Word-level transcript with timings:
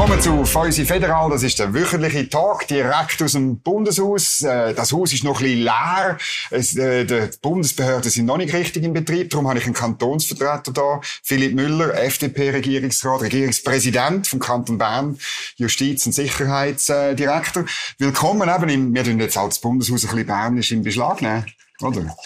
Willkommen 0.00 0.22
zu 0.22 0.46
Feusi 0.46 0.86
Federal. 0.86 1.28
Das 1.28 1.42
ist 1.42 1.58
der 1.58 1.74
wöchentliche 1.74 2.26
Tag 2.26 2.66
direkt 2.68 3.20
aus 3.20 3.32
dem 3.32 3.60
Bundeshaus. 3.60 4.40
Äh, 4.40 4.72
das 4.72 4.92
Haus 4.92 5.12
ist 5.12 5.24
noch 5.24 5.40
ein 5.40 5.44
bisschen 5.44 5.64
leer. 5.64 6.16
Es, 6.50 6.74
äh, 6.74 7.04
die 7.04 7.28
Bundesbehörden 7.42 8.10
sind 8.10 8.24
noch 8.24 8.38
nicht 8.38 8.54
richtig 8.54 8.82
in 8.82 8.94
Betrieb. 8.94 9.28
Darum 9.28 9.46
habe 9.46 9.58
ich 9.58 9.66
einen 9.66 9.74
Kantonsvertreter 9.74 10.72
da. 10.72 11.02
Philipp 11.22 11.54
Müller, 11.54 11.92
FDP-Regierungsrat, 11.92 13.20
Regierungspräsident 13.20 14.26
vom 14.26 14.38
Kanton 14.40 14.78
Bern, 14.78 15.18
Justiz- 15.56 16.06
und 16.06 16.12
Sicherheitsdirektor. 16.12 17.66
Willkommen 17.98 18.48
eben 18.48 18.70
im, 18.70 18.94
wir 18.94 19.04
tun 19.04 19.20
jetzt 19.20 19.36
als 19.36 19.58
Bundeshaus 19.58 20.04
ein 20.04 20.12
bisschen 20.12 20.26
bernisch 20.26 20.72
in 20.72 20.82
Beschlag 20.82 21.20
nehmen, 21.20 21.44
oder? 21.82 22.16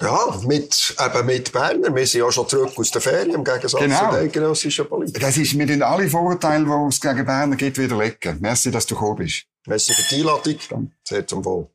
Ja, 0.00 0.38
mit, 0.44 0.94
eben 1.00 1.26
mit 1.26 1.52
Berner. 1.52 1.94
Wir 1.94 2.06
sind 2.06 2.20
ja 2.20 2.30
schon 2.30 2.46
zurück 2.48 2.72
aus 2.76 2.90
der 2.90 3.00
Ferien, 3.00 3.34
im 3.34 3.44
Gegensatz 3.44 3.80
Genau. 3.80 4.10
zu 4.10 4.16
den 4.16 4.26
eidgenössischen 4.26 4.86
Politikern. 4.88 5.22
Das 5.22 5.36
ist, 5.38 5.58
wir 5.58 5.66
tun 5.66 5.82
alle 5.82 6.08
Vorurteile, 6.10 6.64
die 6.64 6.88
es 6.88 7.00
gegen 7.00 7.24
Berner 7.24 7.56
gibt, 7.56 7.78
widerlegen. 7.78 8.38
Merci, 8.40 8.70
dass 8.70 8.84
du 8.84 8.94
gekommen 8.94 9.16
bist. 9.16 9.44
Merci 9.66 9.94
für 9.94 10.14
die 10.14 10.20
Einladung. 10.20 10.92
Sehr 11.02 11.26
zum 11.26 11.44
Wohl. 11.44 11.68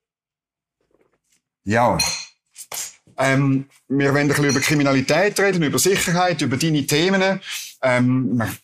Ja. 1.64 1.98
Ähm, 3.18 3.66
wir 3.88 4.10
wollen 4.14 4.18
ein 4.24 4.28
bisschen 4.28 4.46
über 4.46 4.60
Kriminalität 4.60 5.40
reden, 5.40 5.64
über 5.64 5.80
Sicherheit, 5.80 6.42
über 6.42 6.58
deine 6.58 6.86
Themen. 6.86 7.42
Ähm, 7.82 8.38
man 8.38 8.58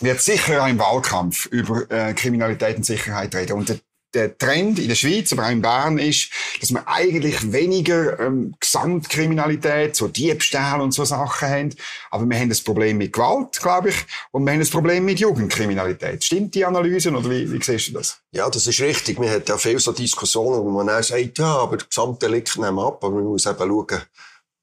wird 0.00 0.20
sicher 0.20 0.62
auch 0.62 0.68
im 0.68 0.78
Wahlkampf 0.78 1.46
über 1.46 1.90
äh, 1.90 2.12
Kriminalität 2.14 2.76
und 2.76 2.84
Sicherheit 2.84 3.34
reden. 3.34 3.54
Und 3.54 3.68
der, 3.68 3.78
der 4.14 4.36
Trend 4.36 4.78
in 4.78 4.88
der 4.88 4.94
Schweiz, 4.94 5.32
aber 5.32 5.46
auch 5.46 5.50
in 5.50 5.62
Bern 5.62 5.98
ist, 5.98 6.30
dass 6.60 6.72
wir 6.72 6.86
eigentlich 6.86 7.52
weniger 7.52 8.18
ähm, 8.18 8.54
Gesamtkriminalität, 8.58 9.94
so 9.96 10.08
Diebstahl 10.08 10.80
und 10.80 10.92
so 10.92 11.04
Sachen 11.04 11.48
haben. 11.48 11.74
Aber 12.10 12.28
wir 12.28 12.38
haben 12.38 12.48
das 12.48 12.60
Problem 12.60 12.98
mit 12.98 13.12
Gewalt, 13.12 13.60
glaube 13.60 13.90
ich, 13.90 13.96
und 14.32 14.44
wir 14.44 14.52
haben 14.52 14.60
das 14.60 14.70
Problem 14.70 15.04
mit 15.04 15.20
Jugendkriminalität. 15.20 16.24
Stimmt 16.24 16.54
die 16.54 16.64
Analyse 16.64 17.10
oder 17.10 17.30
wie, 17.30 17.50
wie 17.50 17.62
siehst 17.62 17.88
du 17.88 17.92
das? 17.94 18.18
Ja, 18.32 18.48
das 18.48 18.66
ist 18.66 18.80
richtig. 18.80 19.20
Wir 19.20 19.30
haben 19.30 19.42
ja 19.46 19.58
viele 19.58 19.80
so 19.80 19.92
Diskussionen, 19.92 20.64
wo 20.64 20.70
man 20.70 20.86
dann 20.86 21.02
sagt, 21.02 21.38
ja, 21.38 21.58
aber 21.58 21.76
die 21.76 21.86
Gesamtdelikte 21.86 22.60
nehmen 22.60 22.78
ab. 22.78 23.02
Aber 23.04 23.14
man 23.14 23.24
muss 23.24 23.46
eben 23.46 23.58
schauen, 23.58 24.02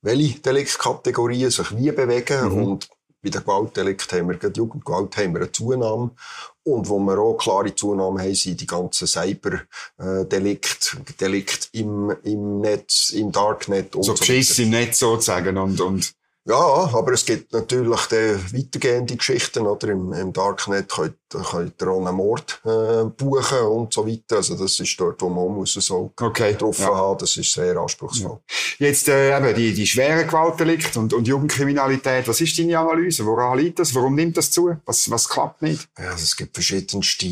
welche 0.01 0.39
Deliktkategorien 0.39 1.51
sich 1.51 1.75
wie 1.75 1.91
bewegen. 1.91 2.49
Mhm. 2.49 2.63
Und 2.63 2.89
bei 3.29 3.39
den 3.39 3.45
Gewaltdelikten 3.45 4.19
haben 4.19 4.29
wir, 4.29 4.37
gerade 4.37 4.57
Jugendgewalt 4.57 5.17
haben 5.17 5.33
wir 5.33 5.41
eine 5.41 5.51
Zunahme. 5.51 6.11
Und 6.63 6.89
wo 6.89 6.99
wir 6.99 7.17
auch 7.17 7.37
klare 7.37 7.73
Zunahme 7.73 8.21
haben, 8.21 8.35
sind 8.35 8.59
die 8.59 8.67
ganzen 8.67 9.07
Cyber-Delikte, 9.07 10.97
Delikte 11.19 11.67
im, 11.73 12.13
im 12.23 12.59
Netz, 12.59 13.11
im 13.11 13.31
Darknet 13.31 13.95
und 13.95 14.03
So 14.03 14.13
so 14.13 14.19
Geschiss 14.19 14.59
im 14.59 14.71
Netz 14.71 14.99
sozusagen 14.99 15.57
und, 15.57 15.79
und 15.79 16.13
Ja, 16.47 16.89
aber 16.93 17.11
es 17.11 17.25
gibt 17.25 17.51
natürlich 17.51 18.05
die 18.05 18.57
weitergehende 18.57 19.17
Geschichten, 19.17 19.67
oder? 19.67 19.89
Im, 19.89 20.13
im 20.13 20.31
Darknet 20.31 20.87
könnt, 20.87 21.17
könnt 21.29 21.81
ihr 21.81 21.87
auch 21.89 22.05
einen 22.05 22.15
Mord, 22.15 22.61
äh, 22.63 23.03
buchen 23.03 23.59
und 23.59 23.93
so 23.93 24.07
weiter. 24.07 24.37
Also 24.37 24.55
das 24.55 24.79
ist 24.79 24.97
dort, 24.97 25.21
wo 25.21 25.27
man 25.27 25.53
muss 25.53 25.73
so 25.73 26.13
okay. 26.17 26.53
getroffen 26.53 26.83
ja. 26.83 26.95
haben. 26.95 27.17
Das 27.19 27.35
ist 27.35 27.51
sehr 27.51 27.75
anspruchsvoll. 27.75 28.39
Jetzt 28.79 29.09
äh, 29.09 29.35
eben 29.35 29.55
die, 29.55 29.73
die 29.73 29.85
schweren 29.85 30.25
Gewaltdelikte 30.25 30.97
und, 30.97 31.13
und 31.13 31.27
Jugendkriminalität. 31.27 32.25
Was 32.29 32.39
ist 32.39 32.57
deine 32.57 32.79
Analyse? 32.79 33.25
Woran 33.25 33.57
liegt 33.57 33.79
das? 33.79 33.93
Warum 33.93 34.15
nimmt 34.15 34.37
das 34.37 34.49
zu? 34.49 34.73
Was, 34.85 35.11
was 35.11 35.27
klappt 35.27 35.61
nicht? 35.61 35.89
Ja, 35.99 36.11
also 36.11 36.23
es 36.23 36.37
gibt 36.37 36.53
verschiedenste 36.53 37.25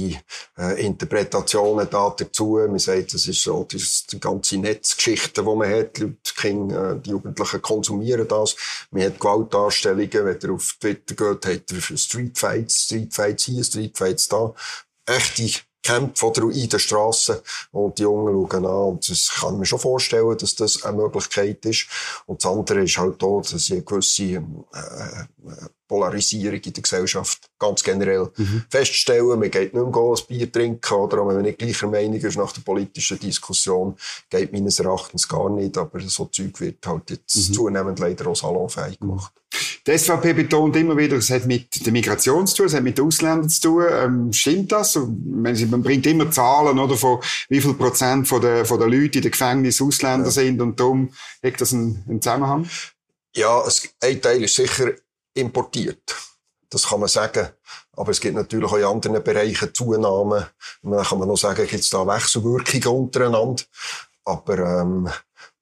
äh, 0.58 0.86
Interpretationen 0.86 1.88
da 1.90 2.14
dazu. 2.18 2.60
Man 2.68 2.80
sagt, 2.80 3.14
das 3.14 3.28
ist 3.28 3.42
so 3.42 3.66
ist 3.72 4.12
die 4.12 4.20
ganze 4.20 4.58
Netzgeschichte, 4.58 5.42
die 5.42 5.56
man 5.56 5.70
hat. 5.70 5.96
Die, 5.96 6.02
Leute, 6.02 6.18
die, 6.26 6.42
Kinder, 6.42 6.92
äh, 6.92 7.00
die 7.00 7.12
Jugendlichen 7.12 7.62
konsumieren 7.62 8.28
das. 8.28 8.58
Man 8.92 9.05
hat 9.06 9.20
Gewaltdarstellungen. 9.20 10.10
Wenn 10.12 10.40
ihr 10.42 10.54
auf 10.54 10.78
Twitter 10.80 11.16
geht, 11.16 11.46
habt 11.46 11.72
ihr 11.72 11.98
Streetfights, 11.98 12.84
Streetfights 12.86 13.46
hier, 13.46 13.64
Streetfights 13.64 14.28
da. 14.28 14.54
Echte 15.06 15.62
Kämpfe 15.86 16.26
oder 16.26 16.50
in 16.50 16.68
den 16.68 16.80
Strassen. 16.80 17.38
Und 17.72 18.00
die 18.00 18.04
Jungen 18.04 18.48
schauen 18.50 18.66
an. 18.66 18.72
Und 18.72 19.10
das 19.10 19.30
kann 19.30 19.54
ich 19.54 19.60
mir 19.60 19.66
schon 19.66 19.80
vorstellen, 19.80 20.38
dass 20.38 20.56
das 20.56 20.84
eine 20.84 20.98
Möglichkeit 20.98 21.64
ist. 21.66 21.88
Und 22.26 22.44
das 22.44 22.52
andere 22.52 22.84
ist 22.84 22.98
halt 22.98 23.22
auch, 23.24 23.42
dass 23.42 23.66
sie 23.66 23.84
eine 24.38 24.66
äh, 24.74 25.50
äh, 25.52 25.68
Polarisierung 25.88 26.60
in 26.60 26.74
der 26.74 26.84
Gesellschaft 26.84 27.50
ganz 27.60 27.84
generell 27.84 28.30
feststellen. 28.70 29.40
Man 29.40 29.52
geht 29.52 29.74
nicht 29.74 29.86
mehr 29.86 29.86
ein 29.86 30.28
Bier 30.28 30.52
trinken, 30.52 30.94
oder 30.94 31.22
auch 31.22 31.28
wenn 31.28 31.36
man 31.36 31.44
nicht 31.44 31.60
gleicher 31.60 31.88
Meinung 31.88 32.16
ist 32.16 32.38
nach 32.38 32.52
der 32.52 32.62
politischen 32.62 33.20
Diskussion, 33.20 33.96
geht 34.30 34.52
meines 34.52 34.80
Erachtens 34.80 35.28
gar 35.28 35.50
nicht. 35.50 35.78
Aber 35.78 36.00
so 36.02 36.26
Zeug 36.26 36.60
wird 36.60 36.86
halt 36.86 37.10
jetzt 37.10 37.54
zunehmend 37.54 38.00
leider 38.00 38.28
auch 38.28 38.36
salonfähig 38.36 39.00
gemacht. 39.00 39.34
Die 39.88 39.98
SVP 39.98 40.34
betont 40.34 40.76
immer 40.76 40.98
wieder, 40.98 41.18
es 41.18 41.30
hat 41.30 41.46
mit 41.46 41.86
der 41.86 41.94
Migration 41.94 42.48
zu 42.48 42.58
tun, 42.58 42.66
es 42.66 42.74
hat 42.74 42.84
mit 42.84 42.98
den 42.98 43.06
Ausländern 43.06 43.50
zu 43.50 43.62
tun. 43.62 43.86
Ähm, 43.92 44.34
stimmt 44.34 44.72
das? 44.72 44.96
Man 44.96 45.84
bringt 45.84 46.08
immer 46.08 46.32
Zahlen, 46.32 46.80
oder, 46.80 46.96
von 46.96 47.20
wie 47.50 47.62
viel 47.62 47.76
Prozent 47.76 48.28
von 48.28 48.42
der, 48.42 48.66
von 48.66 48.80
der 48.80 48.88
Leute 48.88 49.20
in 49.20 49.22
den 49.22 49.32
Gefängnissen 49.32 49.88
Ausländer 49.88 50.32
sind 50.32 50.60
und 50.60 50.80
darum 50.80 51.12
hat 51.44 51.62
das 51.62 51.74
einen, 51.74 52.04
einen 52.10 52.22
Zusammenhang? 52.22 52.68
Ja, 53.36 53.64
es, 53.68 53.88
ein 54.02 54.22
Teil 54.22 54.44
ist 54.44 54.56
sicher 54.56 54.94
importiert. 55.36 56.16
Das 56.70 56.90
kann 56.90 57.00
man 57.00 57.10
sagen. 57.10 57.48
Aber 57.94 58.12
es 58.12 58.20
gibt 58.20 58.36
natürlich 58.36 58.72
auch 58.72 58.78
in 58.78 58.84
anderen 58.84 59.24
Bereichen 59.24 59.74
Zunahmen. 59.74 60.46
Dann 60.82 61.04
kann 61.04 61.20
man 61.20 61.28
noch 61.28 61.38
sagen, 61.38 61.68
gibt 61.68 61.84
es 61.84 61.90
da 61.90 62.06
Wechselwirkungen 62.06 63.04
untereinander. 63.04 63.64
Aber 64.26 64.58
ähm, 64.58 65.10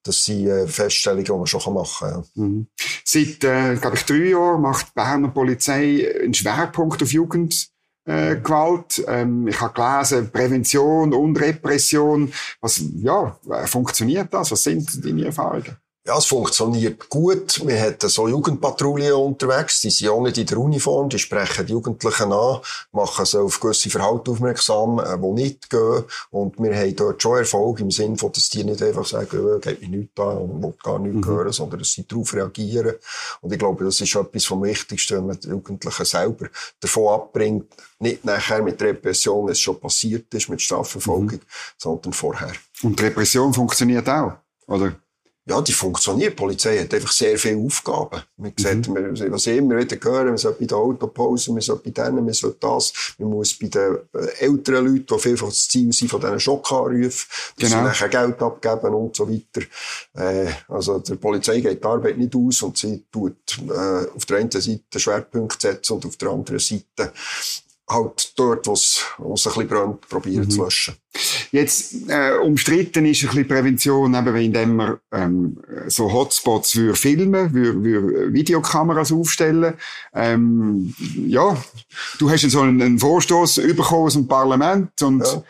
das 0.03 0.25
sind 0.25 0.47
äh, 0.47 0.67
Feststellungen, 0.67 1.25
die 1.25 1.31
man 1.31 1.47
schon 1.47 1.73
machen 1.73 2.09
kann. 2.09 2.25
Mhm. 2.35 2.67
Seit, 3.05 3.43
äh, 3.43 3.75
glaube 3.75 3.97
ich, 3.97 4.05
drei 4.05 4.29
Jahren 4.29 4.61
macht 4.61 4.87
die 4.87 4.91
Berner 4.95 5.29
Polizei 5.29 6.13
einen 6.21 6.33
Schwerpunkt 6.33 7.01
auf 7.01 7.11
Jugendgewalt. 7.11 7.69
Äh, 8.05 8.35
Gewalt. 8.41 9.03
ähm, 9.07 9.47
ich 9.47 9.61
habe 9.61 9.73
gelesen, 9.73 10.29
Prävention 10.29 11.13
und 11.13 11.39
Repression. 11.39 12.33
Was, 12.59 12.83
ja, 12.95 13.39
äh, 13.49 13.65
funktioniert 13.65 14.33
das? 14.33 14.51
Was 14.51 14.63
sind 14.63 15.05
deine 15.05 15.25
Erfahrungen? 15.25 15.77
Ja, 16.05 16.17
es 16.17 16.25
funktioniert 16.25 17.07
gut. 17.07 17.65
Wir 17.65 17.79
hatten 17.79 18.09
so 18.09 18.27
Jugendpatrouillen 18.27 19.13
unterwegs. 19.13 19.79
Die 19.79 19.89
sind 19.89 20.09
auch 20.09 20.21
nicht 20.21 20.37
in 20.37 20.45
der 20.45 20.57
Uniform. 20.57 21.07
Die 21.07 21.17
sprechen 21.17 21.65
die 21.65 21.71
Jugendlichen 21.71 22.33
an, 22.33 22.59
machen 22.91 23.25
sie 23.25 23.39
auf 23.39 23.57
gewisse 23.61 23.89
Verhalten 23.89 24.31
aufmerksam, 24.31 24.99
äh, 24.99 25.17
die 25.17 25.31
nicht 25.31 25.69
gehen. 25.69 26.03
Und 26.29 26.59
wir 26.59 26.75
haben 26.75 26.93
dort 26.97 27.21
schon 27.21 27.37
Erfolg 27.37 27.79
im 27.79 27.89
Sinne 27.89 28.17
von, 28.17 28.33
dass 28.33 28.49
die 28.49 28.65
nicht 28.65 28.83
einfach 28.83 29.05
sagen, 29.05 29.47
äh, 29.47 29.59
geht 29.61 29.79
mir 29.79 29.97
nichts 29.97 30.19
an 30.19 30.39
und 30.39 30.61
will 30.61 30.73
gar 30.83 30.99
nichts 30.99 31.25
hören, 31.25 31.53
sondern 31.53 31.79
dass 31.79 31.93
sie 31.93 32.05
darauf 32.05 32.33
reagieren. 32.33 32.95
Und 33.39 33.53
ich 33.53 33.59
glaube, 33.59 33.85
das 33.85 34.01
ist 34.01 34.13
etwas 34.13 34.43
vom 34.43 34.61
Wichtigsten, 34.63 35.15
wenn 35.19 35.27
man 35.27 35.39
die 35.39 35.47
Jugendlichen 35.47 36.05
selber 36.05 36.47
davon 36.81 37.13
abbringt, 37.13 37.73
nicht 37.99 38.25
nachher 38.25 38.61
mit 38.61 38.81
Repression, 38.81 39.45
wenn 39.45 39.53
es 39.53 39.59
schon 39.61 39.79
passiert 39.79 40.33
ist, 40.33 40.49
mit 40.49 40.61
Strafverfolgung, 40.61 41.39
sondern 41.77 42.11
vorher. 42.11 42.51
Und 42.81 43.01
Repression 43.01 43.53
funktioniert 43.53 44.09
auch, 44.09 44.33
oder? 44.67 44.97
Ja, 45.45 45.61
die 45.61 45.73
funktioniert. 45.73 46.31
Die 46.31 46.35
Polizei 46.35 46.79
hat 46.79 46.93
einfach 46.93 47.11
sehr 47.11 47.37
viele 47.37 47.57
Aufgaben. 47.57 48.21
Man 48.37 48.53
sieht, 48.57 48.87
wir, 48.87 49.31
was 49.31 49.45
immer 49.47 49.77
wieder 49.77 49.97
hören, 50.01 50.27
man 50.27 50.37
soll 50.37 50.53
bei 50.57 50.65
der 50.65 50.77
Autopause, 50.77 51.51
man 51.51 51.59
soll 51.59 51.81
bei 51.83 51.89
denen, 51.91 52.23
man 52.23 52.33
soll 52.33 52.55
das, 52.57 52.93
man 53.17 53.29
muss 53.29 53.53
bei 53.59 53.67
den 53.67 53.97
äh, 54.13 54.45
älteren 54.45 54.85
Leuten, 54.87 55.05
die 55.13 55.19
vielfach 55.19 55.47
das 55.47 55.67
Ziel 55.67 55.91
sind 55.91 56.09
von 56.09 56.21
diesen 56.21 56.39
Schockanrufen, 56.39 57.27
dass 57.59 57.69
Genau. 57.69 57.81
sie 57.81 57.87
nachher 57.87 58.07
Geld 58.07 58.41
abgeben 58.41 58.93
und 58.93 59.15
so 59.17 59.29
weiter. 59.29 59.67
Äh, 60.13 60.49
also 60.69 60.99
der 60.99 61.15
Polizei 61.15 61.59
geht 61.59 61.83
die 61.83 61.87
Arbeit 61.87 62.17
nicht 62.17 62.33
aus 62.35 62.61
und 62.61 62.77
sie 62.77 63.03
tut 63.11 63.35
äh, 63.67 64.07
auf 64.15 64.25
der 64.25 64.37
einen 64.37 64.49
Seite 64.51 64.97
Schwerpunkte 64.99 65.67
setzen 65.67 65.93
und 65.93 66.05
auf 66.05 66.15
der 66.15 66.29
anderen 66.29 66.59
Seite 66.59 67.11
halt 67.89 68.33
dort, 68.37 68.65
wo 68.67 68.73
es 68.73 69.03
ein 69.19 69.33
bisschen 69.33 69.67
brennt, 69.67 70.01
probieren 70.09 70.49
zu 70.49 70.63
löschen. 70.63 70.95
Jetzt 71.51 72.09
äh, 72.09 72.31
umstritten 72.41 73.05
ist 73.05 73.21
ein 73.23 73.27
bisschen 73.27 73.47
Prävention, 73.47 74.15
eben 74.15 74.35
indem 74.37 74.75
man 74.77 74.97
ähm, 75.11 75.57
so 75.87 76.11
Hotspots 76.11 76.71
für 76.71 76.95
filmen, 76.95 77.51
für, 77.51 77.73
für 77.73 78.33
Videokameras 78.33 79.11
aufstellen. 79.11 79.75
Ähm, 80.13 80.95
ja, 81.27 81.61
du 82.19 82.29
hast 82.29 82.49
so 82.49 82.61
einen, 82.61 82.81
einen 82.81 82.99
Vorstoß 82.99 83.55
bekommen 83.75 84.05
aus 84.05 84.13
dem 84.13 84.27
Parlament 84.27 85.01
und 85.01 85.23
Ja. 85.23 85.43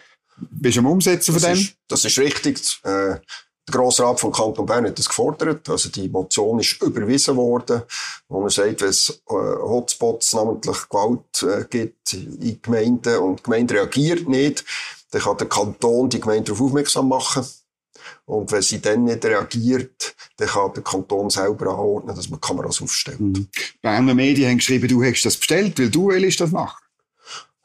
bist 0.52 0.78
am 0.80 0.88
Umsetzen 0.88 1.34
von 1.34 1.42
dem. 1.42 1.54
ist, 1.54 1.76
das 1.88 2.04
ist 2.04 2.18
richtig. 2.18 2.80
Äh, 2.84 3.16
der 3.68 3.80
Grossrat 3.80 4.20
vom 4.20 4.32
Kanton 4.32 4.66
Bern 4.66 4.86
hat 4.86 5.00
das 5.00 5.08
gefordert. 5.08 5.70
Also 5.70 5.90
die 5.90 6.10
Motion 6.10 6.60
ist 6.60 6.82
überwiesen 6.82 7.36
worden, 7.38 7.84
wo 8.28 8.42
man 8.42 8.50
sagt, 8.50 8.82
wenn 8.82 8.90
es 8.90 9.22
äh, 9.30 9.34
Hotspots, 9.34 10.34
namentlich 10.34 10.90
Gewalt 10.90 11.44
äh, 11.44 11.66
gibt 11.70 12.14
in 12.14 12.62
Gemeinden 12.62 13.18
und 13.18 13.40
die 13.40 13.44
Gemeinde 13.44 13.76
reagiert 13.76 14.28
nicht, 14.28 14.66
dann 15.12 15.22
kann 15.22 15.38
der 15.38 15.48
Kanton 15.48 16.10
die 16.10 16.20
Gemeinde 16.20 16.52
darauf 16.52 16.62
aufmerksam 16.62 17.08
machen. 17.08 17.46
Und 18.26 18.52
wenn 18.52 18.62
sie 18.62 18.82
dann 18.82 19.06
nicht 19.06 19.24
reagiert, 19.24 20.16
dann 20.38 20.48
kann 20.48 20.74
der 20.74 20.84
Kanton 20.84 21.30
selber 21.30 21.72
anordnen, 21.72 22.16
dass 22.16 22.30
man 22.30 22.42
Kameras 22.42 22.82
aufstellt. 22.82 23.20
Mhm. 23.20 23.48
Berner 23.82 24.14
Medien 24.14 24.50
haben 24.50 24.58
geschrieben, 24.58 24.88
du 24.88 25.04
hättest 25.04 25.26
das 25.26 25.38
bestellt, 25.38 25.80
weil 25.80 25.90
du 25.90 26.10
willst 26.10 26.42
das 26.42 26.52
machen. 26.52 26.83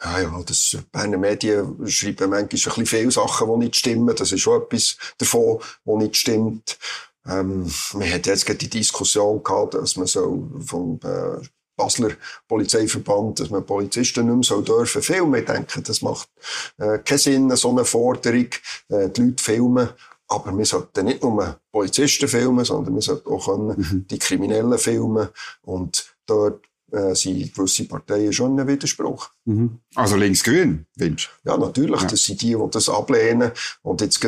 Ja, 0.03 0.21
ja, 0.21 0.43
das, 0.47 0.71
die 0.71 0.79
Berner 0.93 1.19
Medien 1.19 1.89
schreiben 1.89 2.31
manchmal 2.31 2.43
ein 2.43 2.49
bisschen 2.49 2.87
viele 2.87 3.11
Sachen, 3.11 3.49
die 3.53 3.65
nicht 3.65 3.77
stimmen. 3.77 4.15
Das 4.15 4.31
ist 4.31 4.41
schon 4.41 4.63
etwas 4.63 4.97
davon, 5.19 5.59
was 5.85 5.99
nicht 5.99 6.17
stimmt. 6.17 6.79
Ähm, 7.27 7.67
wir 7.95 8.15
hatten 8.15 8.29
jetzt 8.29 8.47
gerade 8.47 8.59
die 8.59 8.71
Diskussion 8.71 9.43
gehabt, 9.43 9.75
dass 9.75 9.97
man 9.97 10.07
so 10.07 10.49
vom, 10.65 11.01
äh, 11.03 11.45
Basler 11.79 12.11
Polizeiverband, 12.49 13.41
dass 13.41 13.51
man 13.51 13.65
Polizisten 13.65 14.27
nicht 14.27 14.35
mehr 14.35 14.43
so 14.43 14.61
dürfen 14.61 15.01
filmen. 15.01 15.41
Ich 15.41 15.47
denke, 15.47 15.81
das 15.81 16.03
macht 16.03 16.29
äh, 16.77 16.99
keinen 16.99 17.19
Sinn, 17.19 17.57
so 17.57 17.71
eine 17.71 17.85
Forderung, 17.85 18.49
äh, 18.89 19.09
die 19.09 19.23
Leute 19.23 19.43
filmen. 19.43 19.89
Aber 20.27 20.59
wir 20.59 20.67
sollten 20.67 21.07
nicht 21.07 21.23
nur 21.23 21.59
Polizisten 21.73 22.29
filmen, 22.29 22.65
sondern 22.65 22.95
wir 22.95 23.01
sollten 23.01 23.31
auch 23.31 23.47
können 23.47 23.79
mhm. 23.79 24.07
die 24.11 24.19
Kriminellen 24.19 24.79
filmen. 24.79 25.29
Und 25.63 26.15
dort 26.27 26.68
äh, 26.93 27.15
sind 27.15 27.55
gewisse 27.55 27.85
Parteien 27.85 28.33
schon 28.33 28.59
ein 28.59 28.67
Widerspruch. 28.67 29.31
Mhm. 29.45 29.81
Also 29.95 30.17
links-grün, 30.17 30.87
Wünsch? 30.97 31.31
Ja, 31.45 31.57
natürlich. 31.57 32.01
Ja. 32.01 32.09
Das 32.09 32.25
sind 32.25 32.41
die, 32.41 32.55
die 32.55 32.71
das 32.71 32.89
ablehnen. 32.89 33.53
Und 33.83 34.01
jetzt 34.01 34.21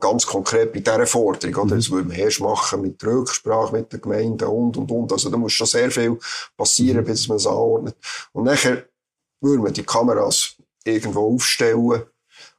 ganz 0.00 0.26
konkret 0.26 0.72
bei 0.72 0.80
dieser 0.80 1.06
Forderung, 1.06 1.54
oder? 1.54 1.74
Mhm. 1.74 1.78
Das 1.78 1.90
würden 1.90 2.10
wir 2.10 2.18
erst 2.18 2.40
machen 2.40 2.82
mit 2.82 3.04
Rücksprache 3.04 3.72
mit 3.72 3.92
den 3.92 4.00
Gemeinden 4.00 4.48
und, 4.48 4.76
und, 4.76 4.90
und. 4.90 5.12
Also 5.12 5.30
da 5.30 5.36
muss 5.36 5.52
schon 5.52 5.66
sehr 5.66 5.90
viel 5.90 6.18
passieren, 6.56 7.02
mhm. 7.02 7.06
bis 7.06 7.28
man 7.28 7.36
es 7.36 7.46
anordnet. 7.46 7.96
Und 8.32 8.44
nachher 8.44 8.84
würden 9.40 9.64
wir 9.64 9.72
die 9.72 9.82
Kameras 9.82 10.56
irgendwo 10.84 11.34
aufstellen 11.34 12.02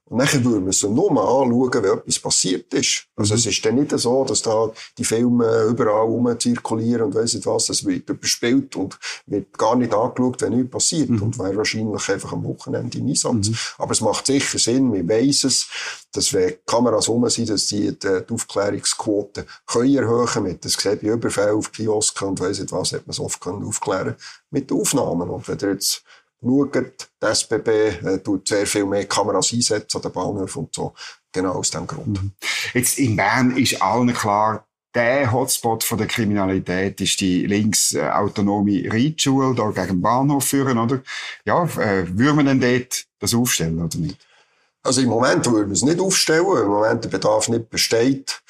und 0.09 0.17
nachher 0.17 0.43
würden 0.43 0.65
wir 0.65 0.73
sie 0.73 0.89
nur 0.89 1.11
mal 1.11 1.21
anschauen, 1.21 1.83
wenn 1.83 1.97
etwas 1.99 2.19
passiert 2.19 2.73
ist. 2.73 3.05
Also 3.15 3.33
mhm. 3.33 3.39
es 3.39 3.45
ist 3.45 3.63
dann 3.65 3.75
nicht 3.75 3.91
so, 3.91 4.25
dass 4.25 4.41
da 4.41 4.71
die 4.97 5.03
Filme 5.03 5.67
überall 5.69 6.05
rumzirkulieren 6.05 7.03
und 7.03 7.15
weiss 7.15 7.35
nicht 7.35 7.45
was. 7.45 7.69
Es 7.69 7.85
wird 7.85 8.09
überspielt 8.09 8.75
und 8.75 8.97
wird 9.27 9.55
gar 9.57 9.75
nicht 9.75 9.93
angeschaut, 9.93 10.41
wenn 10.41 10.55
nichts 10.55 10.71
passiert. 10.71 11.09
Mhm. 11.09 11.21
Und 11.21 11.37
wäre 11.37 11.55
wahrscheinlich 11.57 12.09
einfach 12.09 12.33
am 12.33 12.43
Wochenende 12.43 12.97
im 12.97 13.07
Einsatz. 13.07 13.49
Mhm. 13.49 13.55
Aber 13.77 13.91
es 13.91 14.01
macht 14.01 14.25
sicher 14.25 14.57
Sinn, 14.57 14.91
wir 14.91 15.07
weiss 15.07 15.43
es, 15.43 15.67
dass 16.11 16.33
wenn 16.33 16.55
Kameras 16.65 17.07
rum 17.07 17.29
sind, 17.29 17.51
dass 17.51 17.67
die 17.67 17.91
die, 17.91 18.21
die 18.27 18.33
Aufklärungsquote 18.33 19.45
können 19.67 19.95
erhöhen 19.95 20.43
mit. 20.43 20.65
Das 20.65 20.73
sieht 20.73 21.01
bei 21.01 21.09
Überfällen 21.09 21.55
auf 21.55 21.71
Kiosken 21.71 22.29
und 22.29 22.39
weiss 22.39 22.59
nicht 22.59 22.71
was, 22.71 22.93
hat 22.93 23.05
man 23.05 23.11
es 23.11 23.19
oft 23.19 23.39
können 23.39 23.63
aufklären 23.63 24.15
mit 24.49 24.71
den 24.71 24.79
Aufnahmen. 24.79 25.29
Und 25.29 25.47
wenn 25.47 25.59
jetzt 25.71 26.03
schaut, 26.41 26.75
die 27.21 27.25
SBB 27.25 27.67
äh, 27.67 28.19
tut 28.19 28.47
sehr 28.47 28.65
viel 28.65 28.85
mehr 28.85 29.05
Kameras 29.05 29.53
einsetzen 29.53 29.97
an 29.97 30.01
den 30.03 30.11
Bahnhöfen 30.11 30.63
und 30.63 30.73
so. 30.73 30.93
Genau 31.31 31.53
aus 31.53 31.69
dem 31.69 31.85
Grund. 31.85 32.21
Mhm. 32.21 32.31
Jetzt 32.73 32.97
in 32.97 33.15
Bern 33.15 33.55
ist 33.55 33.81
allen 33.81 34.13
klar, 34.13 34.65
der 34.95 35.31
Hotspot 35.31 35.83
von 35.83 35.99
der 35.99 36.07
Kriminalität 36.07 36.99
ist 37.01 37.21
die 37.21 37.45
linksautonome 37.45 38.91
Reitschule 38.91 39.53
da 39.53 39.69
gegen 39.69 39.87
den 39.87 40.01
Bahnhof 40.01 40.45
führen, 40.45 40.77
oder? 40.79 41.01
Ja, 41.45 41.63
äh, 41.63 42.05
würde 42.17 42.33
man 42.33 42.45
denn 42.47 42.59
dort 42.59 43.05
das 43.19 43.35
aufstellen, 43.35 43.79
oder 43.79 43.97
nicht? 43.97 44.17
Also 44.81 45.01
im 45.01 45.09
Moment 45.09 45.45
würden 45.45 45.67
wir 45.67 45.73
es 45.73 45.83
nicht 45.83 45.99
aufstellen, 45.99 46.45
im 46.63 46.69
Moment 46.69 47.03
der 47.03 47.09
Bedarf 47.09 47.49
nicht 47.49 47.69
besteht. 47.69 48.41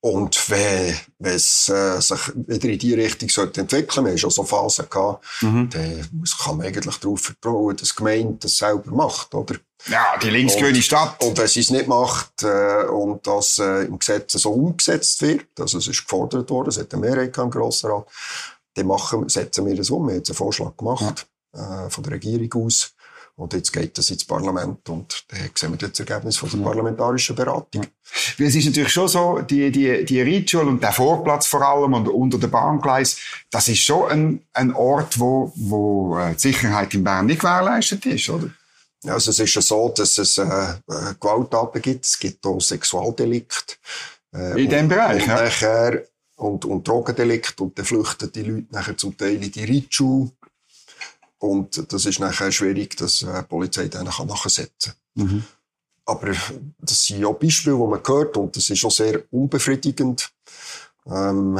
Und 0.00 0.50
wenn, 0.50 0.94
wenn 1.18 1.34
es 1.34 1.68
äh, 1.68 2.00
sich 2.00 2.20
wieder 2.34 2.68
in 2.68 2.78
die 2.78 2.94
Richtung 2.94 3.28
sollte 3.28 3.62
entwickeln, 3.62 4.04
wir 4.04 4.12
haben 4.12 4.18
schon 4.18 4.30
so 4.30 4.44
Phasen 4.44 4.88
gehabt, 4.88 5.24
mhm. 5.40 5.68
dann 5.70 6.08
muss, 6.12 6.38
kann 6.38 6.58
man 6.58 6.66
eigentlich 6.66 6.96
darauf 6.98 7.20
vertrauen, 7.20 7.76
dass 7.76 7.88
die 7.88 7.96
Gemeinde 7.96 8.36
das 8.40 8.56
selber 8.56 8.90
macht, 8.92 9.34
oder? 9.34 9.56
Ja, 9.88 10.16
die 10.22 10.30
linksgrüne 10.30 10.82
Stadt. 10.82 11.22
Und 11.22 11.38
wenn 11.38 11.46
sie 11.46 11.60
es 11.60 11.70
nicht 11.70 11.86
macht 11.86 12.42
äh, 12.42 12.84
und 12.84 13.26
das 13.26 13.58
äh, 13.58 13.84
im 13.84 13.98
Gesetz 13.98 14.32
so 14.32 14.52
umgesetzt 14.52 15.22
wird, 15.22 15.46
also 15.58 15.78
es 15.78 15.86
ist 15.86 16.02
gefordert 16.02 16.50
worden, 16.50 16.68
es 16.68 16.78
hat 16.78 16.92
eine 16.92 17.00
Mehrheit 17.00 17.36
im 17.36 17.50
Grossen 17.50 17.90
Rat, 17.90 18.06
dann 18.74 18.86
machen, 18.86 19.28
setzen 19.28 19.64
wir 19.66 19.74
das 19.74 19.90
um. 19.90 20.06
Wir 20.06 20.12
haben 20.12 20.18
jetzt 20.18 20.30
einen 20.30 20.36
Vorschlag 20.36 20.76
gemacht 20.76 21.26
ja. 21.54 21.86
äh, 21.86 21.90
von 21.90 22.04
der 22.04 22.14
Regierung 22.14 22.64
aus. 22.64 22.94
Und 23.38 23.52
jetzt 23.52 23.70
geht 23.70 23.98
das 23.98 24.10
ins 24.10 24.24
Parlament 24.24 24.88
und 24.88 25.24
dann 25.28 25.50
sehen 25.54 25.78
wir 25.78 25.88
das 25.88 26.00
Ergebnis 26.00 26.38
von 26.38 26.48
der 26.48 26.58
parlamentarischen 26.58 27.36
Beratung. 27.36 27.82
Ja. 28.38 28.46
Es 28.46 28.54
ist 28.54 28.64
natürlich 28.64 28.92
schon 28.92 29.08
so, 29.08 29.40
die, 29.40 29.70
die, 29.70 30.06
die 30.06 30.22
Reitschule 30.22 30.64
und 30.64 30.82
der 30.82 30.92
Vorplatz 30.92 31.46
vor 31.46 31.60
allem 31.60 31.92
und 31.92 32.08
unter 32.08 32.38
der 32.38 32.48
Bahngleis, 32.48 33.18
das 33.50 33.68
ist 33.68 33.80
schon 33.80 34.10
ein, 34.10 34.46
ein 34.54 34.74
Ort, 34.74 35.20
wo, 35.20 35.52
wo 35.54 36.18
äh, 36.18 36.32
die 36.34 36.40
Sicherheit 36.40 36.94
in 36.94 37.04
Bern 37.04 37.26
nicht 37.26 37.40
gewährleistet 37.40 38.06
ist, 38.06 38.30
oder? 38.30 38.48
Ja, 39.04 39.12
also 39.12 39.30
es 39.30 39.38
ist 39.38 39.54
ja 39.54 39.60
so, 39.60 39.90
dass 39.90 40.16
es 40.16 40.38
äh, 40.38 40.42
äh 40.42 41.14
Gewalttaten 41.20 41.82
gibt, 41.82 42.06
es 42.06 42.18
gibt 42.18 42.44
auch 42.46 42.58
Sexualdelikt. 42.58 43.78
Äh, 44.34 44.64
in 44.64 44.70
dem 44.70 44.88
Bereich, 44.88 45.22
und 45.22 45.28
ja. 45.28 45.42
Nachher, 45.42 46.02
und, 46.36 46.64
und 46.64 46.86
Drogendelikt 46.88 47.60
und 47.60 47.78
dann 47.78 47.84
flüchten 47.84 48.30
die 48.32 48.42
Leute 48.42 48.66
nachher 48.70 48.96
zum 48.96 49.16
Teil 49.16 49.42
in 49.42 49.50
die 49.50 49.64
Reitschule 49.64 50.30
und 51.38 51.92
das 51.92 52.06
ist 52.06 52.20
nachher 52.20 52.50
schwierig, 52.52 52.96
dass 52.96 53.22
äh, 53.22 53.42
die 53.42 53.46
Polizei 53.46 53.88
dann 53.88 54.06
nachsetzen 54.06 54.92
kann. 55.14 55.24
Mhm. 55.24 55.44
Aber 56.04 56.32
das 56.78 57.04
sind 57.04 57.20
ja 57.20 57.30
Beispiele, 57.32 57.76
die 57.76 57.82
man 57.82 58.00
hört, 58.06 58.36
und 58.36 58.56
das 58.56 58.70
ist 58.70 58.84
auch 58.84 58.90
sehr 58.90 59.22
unbefriedigend. 59.30 60.30
Ähm, 61.06 61.58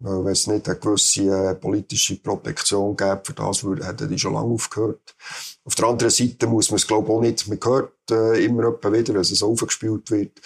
wenn 0.00 0.32
es 0.32 0.46
nicht 0.46 0.68
eine 0.68 0.78
gewisse 0.78 1.22
äh, 1.22 1.54
politische 1.54 2.16
Protektion 2.16 2.96
gäbe, 2.96 3.20
für 3.24 3.32
das 3.32 3.64
würde, 3.64 3.84
hätten 3.84 4.08
die 4.08 4.18
schon 4.18 4.34
lange 4.34 4.54
aufgehört. 4.54 5.16
Auf 5.64 5.74
der 5.74 5.86
anderen 5.86 6.10
Seite 6.10 6.46
muss 6.46 6.70
man 6.70 6.76
es, 6.76 6.86
glaube 6.86 7.08
ich, 7.08 7.14
auch 7.14 7.20
nicht, 7.20 7.48
man 7.48 7.58
hört 7.62 7.92
äh, 8.10 8.44
immer 8.44 8.72
wieder, 8.72 9.14
wenn 9.14 9.20
es 9.20 9.42
aufgespielt 9.42 10.10
wird. 10.10 10.40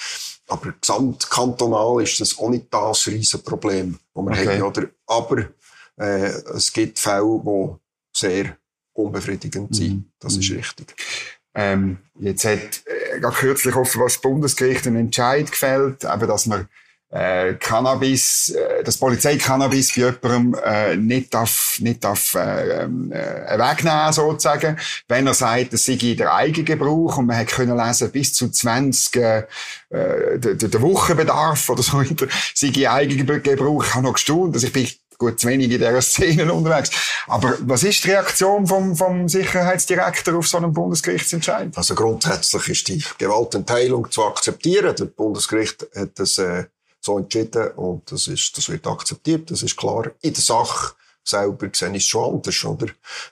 Aber 0.49 0.73
gesamtkantonal 0.81 2.03
ist 2.03 2.21
das 2.21 2.39
auch 2.39 2.49
nicht 2.49 2.67
das 2.71 3.07
Riesenproblem, 3.07 3.99
das 4.15 4.25
wir 4.25 4.31
okay. 4.31 4.59
haben, 4.59 4.63
oder? 4.63 4.89
Aber 5.07 5.39
äh, 5.97 6.29
es 6.55 6.73
gibt 6.73 6.99
Fälle, 6.99 7.23
wo 7.23 7.79
sehr 8.13 8.57
unbefriedigend 8.93 9.75
sein. 9.75 9.89
Mhm. 9.89 10.05
Das 10.21 10.37
ist 10.37 10.51
mhm. 10.51 10.57
richtig. 10.57 10.95
Ähm, 11.55 11.99
jetzt 12.19 12.45
hat 12.45 12.83
äh, 12.87 13.21
kürzlich 13.21 13.77
offenbar 13.77 14.09
das 14.09 14.21
Bundesgericht 14.21 14.87
einen 14.87 14.97
Entscheid 14.97 15.51
gefällt, 15.51 16.05
eben, 16.05 16.27
dass 16.27 16.47
man 16.47 16.69
äh, 17.13 17.55
Cannabis, 17.55 18.49
äh, 18.51 18.83
das 18.83 18.97
Polizeicannabis 18.97 19.95
bei 19.95 20.01
jemandem 20.01 20.59
äh, 20.65 20.97
nicht 20.97 21.35
darf, 21.35 21.77
nicht 21.81 22.03
darf 22.03 22.35
äh, 22.35 22.85
ähm, 22.85 23.13
äh, 23.13 23.59
wegnehmen 23.59 24.13
sozusagen, 24.15 24.79
wenn 25.09 25.27
er 25.27 25.35
sagt, 25.35 25.75
es 25.75 25.85
sei 25.85 25.97
der 25.97 26.35
Eigengebrauch 26.35 27.19
und 27.19 27.27
man 27.27 27.37
hat 27.37 27.49
können 27.49 27.77
lesen 27.77 28.11
bis 28.11 28.33
zu 28.33 28.49
20 28.49 29.17
äh, 29.17 29.43
der, 29.91 30.55
der 30.55 30.81
Wochenbedarf 30.81 31.69
oder 31.69 31.83
so 31.83 32.03
sei 32.55 32.89
Eigengebrauch. 32.89 33.85
Ich 33.85 33.95
habe 33.95 34.07
noch 34.07 34.15
gestaunt, 34.15 34.57
dass 34.57 34.63
ich 34.63 34.73
bin 34.73 34.89
gut 35.23 35.39
zu 35.39 35.49
wenig 35.49 35.71
in 35.71 35.79
dieser 35.79 36.03
Szene 36.03 36.53
unterwegs. 36.53 36.91
Aber 37.27 37.57
was 37.61 37.85
ist 37.85 38.03
die 38.05 38.11
Reaktion 38.11 38.67
vom, 38.67 38.97
vom 38.97 39.29
Sicherheitsdirektor 39.29 40.37
auf 40.37 40.49
so 40.49 40.57
einen 40.57 40.73
Bundesgerichtsentscheid? 40.73 41.77
Also 41.77 41.95
grundsätzlich 41.95 42.69
ist 42.69 42.89
die 42.89 43.05
Gewaltenteilung 43.19 44.11
zu 44.11 44.25
akzeptieren. 44.25 44.95
Das 44.97 45.09
Bundesgericht 45.09 45.87
hat 45.95 46.19
das 46.19 46.39
äh, 46.39 46.65
so 47.01 47.19
entschieden 47.19 47.71
und 47.73 48.11
das, 48.11 48.27
ist, 48.27 48.57
das 48.57 48.69
wird 48.69 48.87
akzeptiert, 48.87 49.51
das 49.51 49.63
ist 49.63 49.77
klar. 49.77 50.11
In 50.21 50.33
der 50.33 50.43
Sache 50.43 50.95
selber 51.25 51.69
sehe 51.73 51.91
ich 51.91 52.03
es 52.03 52.07
schon 52.07 52.35
anders, 52.35 52.65
oder? 52.65 52.87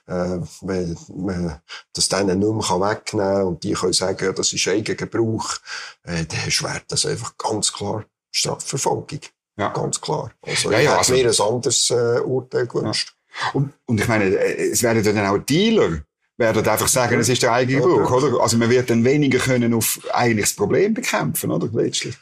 Äh, 0.07 0.39
wenn 0.61 0.97
man 1.13 1.61
das 1.93 2.07
denen 2.07 2.39
nicht 2.39 2.69
mehr 2.69 2.89
wegnehmen 2.89 3.33
kann 3.33 3.47
und 3.47 3.63
die 3.63 3.73
können 3.73 3.93
sagen, 3.93 4.25
ja, 4.25 4.31
das 4.31 4.53
ist 4.53 4.67
Eigengebrauch, 4.67 5.55
äh, 6.03 6.25
dann 6.25 6.51
schwert 6.51 6.85
das 6.87 7.05
einfach 7.05 7.37
ganz 7.37 7.73
klar 7.73 8.05
Strafverfolgung. 8.31 9.19
Ja. 9.57 9.69
Ganz 9.69 9.99
klar. 9.99 10.31
Also, 10.41 10.71
ja, 10.71 10.79
ich 10.79 10.85
ja, 10.85 10.91
hätte 10.91 10.99
also, 10.99 11.13
mir 11.13 11.29
ein 11.29 11.53
anderes 11.53 11.89
äh, 11.89 12.19
Urteil 12.21 12.67
gewünscht. 12.67 13.13
Ja. 13.13 13.51
Und, 13.53 13.73
und 13.85 13.99
ich 13.99 14.07
meine, 14.07 14.25
äh, 14.25 14.71
es 14.71 14.81
werden 14.83 15.03
dann 15.03 15.25
auch 15.25 15.37
Dealer 15.39 16.01
werden 16.37 16.67
einfach 16.67 16.87
sagen, 16.87 17.19
es 17.19 17.29
ist 17.29 17.43
der 17.43 17.53
eigene 17.53 17.81
Gebrauch, 17.81 18.11
oder? 18.11 18.41
Also 18.41 18.57
man 18.57 18.69
wird 18.69 18.89
dann 18.89 19.05
weniger 19.05 19.39
können 19.39 19.73
auf 19.73 19.99
eigentlich 20.11 20.47
das 20.47 20.55
Problem 20.55 20.93
bekämpfen, 20.93 21.51
oder? 21.51 21.69
Letztlich. 21.71 22.17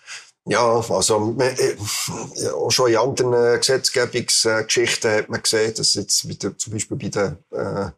Ja, 0.46 0.84
also 0.90 1.36
äh, 1.40 1.76
ja, 2.36 2.72
schon 2.72 2.92
in 2.92 2.98
anderen 2.98 3.34
äh, 3.34 3.58
Gesetzgebungsgeschichten 3.58 5.12
hat 5.12 5.30
man 5.30 5.42
gesehen, 5.42 5.74
dass 5.76 5.94
jetzt 5.94 6.28
wieder, 6.28 6.58
zum 6.58 6.74
Beispiel 6.74 6.98
bei 6.98 7.10
den 7.10 7.38
äh, 7.52 7.92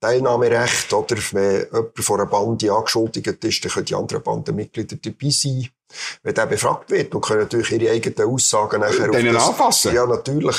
Teilnahmerecht, 0.00 0.92
oder 0.92 1.16
wenn 1.32 1.66
jemand 1.66 1.98
von 1.98 2.20
einer 2.20 2.30
Bande 2.30 2.72
angeschuldigt 2.72 3.44
ist, 3.44 3.64
dann 3.64 3.72
können 3.72 3.86
die 3.86 3.94
anderen 3.94 4.22
Bandenmitglieder 4.22 4.96
dabei 4.96 5.30
sein 5.30 5.68
wenn 6.22 6.34
der 6.34 6.46
befragt 6.46 6.90
wird 6.90 7.14
und 7.14 7.20
können 7.20 7.40
natürlich 7.40 7.72
ihre 7.72 7.92
eigenen 7.92 8.28
Aussagen 8.28 8.80
nachher 8.80 9.10
Denen 9.10 9.34
das, 9.34 9.48
anpassen. 9.48 9.94
Ja, 9.94 10.06
natürlich. 10.06 10.56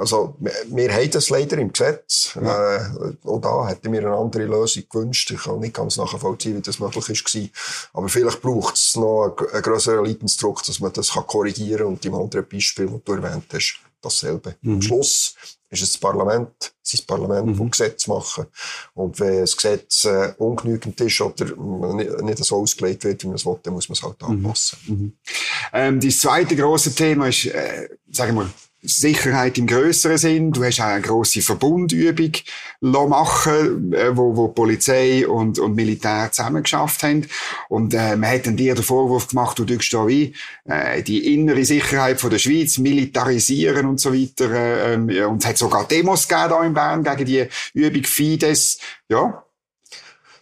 Also, 0.00 0.34
wir, 0.38 0.52
wir 0.68 0.94
haben 0.94 1.10
das 1.10 1.28
leider 1.28 1.58
im 1.58 1.72
Gesetz. 1.72 2.30
Ja. 2.34 2.76
Äh, 2.76 3.16
auch 3.26 3.38
da 3.38 3.68
hätten 3.68 3.92
wir 3.92 4.00
eine 4.00 4.16
andere 4.16 4.44
Lösung 4.44 4.84
gewünscht. 4.88 5.30
Ich 5.30 5.42
kann 5.42 5.60
nicht 5.60 5.74
ganz 5.74 5.98
nachvollziehen, 5.98 6.56
wie 6.56 6.62
das 6.62 6.78
möglich 6.78 7.10
ist. 7.10 7.50
Aber 7.92 8.08
vielleicht 8.08 8.40
braucht 8.40 8.76
es 8.76 8.96
noch 8.96 9.36
einen, 9.52 9.62
grösseren 9.62 10.06
Leidensdruck, 10.06 10.62
dass 10.64 10.80
man 10.80 10.94
das 10.94 11.10
korrigieren 11.10 11.78
kann. 11.80 11.86
Und 11.88 12.04
im 12.06 12.14
anderen 12.14 12.48
Beispiel, 12.48 12.86
das 12.86 13.00
du 13.04 13.12
erwähnt 13.12 13.44
hast, 13.52 13.80
dasselbe. 14.00 14.54
Mhm. 14.62 14.74
Am 14.76 14.82
Schluss 14.82 15.34
ist 15.70 15.82
es 15.82 15.92
das 15.92 16.00
Parlament, 16.00 16.72
sein 16.82 17.06
Parlament, 17.06 17.46
mhm. 17.46 17.58
das 17.58 17.78
Gesetz 17.78 18.06
machen. 18.08 18.46
Und 18.94 19.18
wenn 19.20 19.40
das 19.40 19.56
Gesetz 19.56 20.04
äh, 20.04 20.34
ungenügend 20.38 21.00
ist 21.00 21.20
oder 21.20 21.94
nicht, 21.94 22.22
nicht 22.22 22.44
so 22.44 22.56
ausgelegt 22.56 23.04
wird, 23.04 23.22
wie 23.22 23.28
man 23.28 23.36
es 23.36 23.46
will, 23.46 23.58
dann 23.62 23.74
muss 23.74 23.88
man 23.88 23.94
es 23.94 24.02
halt 24.02 24.20
mhm. 24.22 24.28
anpassen. 24.28 24.78
Mhm. 24.86 25.12
Ähm, 25.72 26.00
das 26.00 26.18
zweite 26.18 26.56
große 26.56 26.94
Thema 26.94 27.28
ist, 27.28 27.46
äh, 27.46 27.88
sagen 28.10 28.34
wir, 28.36 28.50
Sicherheit 28.82 29.58
im 29.58 29.66
größeren 29.66 30.16
Sinn. 30.16 30.52
Du 30.52 30.64
hast 30.64 30.80
auch 30.80 30.84
eine 30.84 31.02
grosse 31.02 31.42
Verbundübung 31.42 32.32
machen, 32.80 33.92
äh, 33.92 34.16
wo, 34.16 34.36
wo 34.36 34.48
Polizei 34.48 35.26
und, 35.26 35.58
und 35.58 35.74
Militär 35.74 36.30
zusammen 36.32 36.62
geschafft 36.62 37.02
haben. 37.02 37.26
Und 37.68 37.92
äh, 37.92 38.16
man 38.16 38.30
hat 38.30 38.46
dann 38.46 38.56
dir 38.56 38.74
den 38.74 38.82
Vorwurf 38.84 39.28
gemacht, 39.28 39.58
du 39.58 39.64
tust 39.64 39.92
da 39.92 40.06
wie 40.06 40.34
äh, 40.64 41.02
die 41.02 41.34
innere 41.34 41.64
Sicherheit 41.64 42.20
von 42.20 42.30
der 42.30 42.38
Schweiz 42.38 42.78
militarisieren 42.78 43.86
und 43.86 44.00
so 44.00 44.14
weiter. 44.14 44.50
Äh, 44.50 44.94
äh, 44.94 45.24
und 45.24 45.42
es 45.42 45.48
hat 45.48 45.58
sogar 45.58 45.86
Demos 45.86 46.26
gegeben 46.26 46.50
da 46.50 46.64
in 46.64 46.74
Bern 46.74 47.04
gegen 47.04 47.24
die 47.26 47.48
Übung 47.74 48.04
Fides. 48.04 48.78
Ja. 49.08 49.44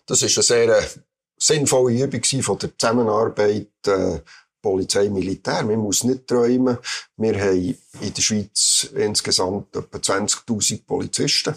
Das 0.06 0.22
ist 0.22 0.38
eine 0.38 0.44
sehr 0.44 0.88
sinnvolle 1.36 2.04
Übung 2.04 2.42
von 2.42 2.58
der 2.58 2.70
Zusammenarbeit 2.78 3.68
äh, 3.86 4.20
Polizei, 4.60 5.08
Militär. 5.08 5.64
Man 5.64 5.78
muss 5.78 6.04
nicht 6.04 6.26
träumen. 6.26 6.78
Wir 7.16 7.40
haben 7.40 7.78
in 8.00 8.14
der 8.14 8.22
Schweiz 8.22 8.88
insgesamt 8.94 9.74
etwa 9.76 9.98
20.000 9.98 10.84
Polizisten. 10.86 11.54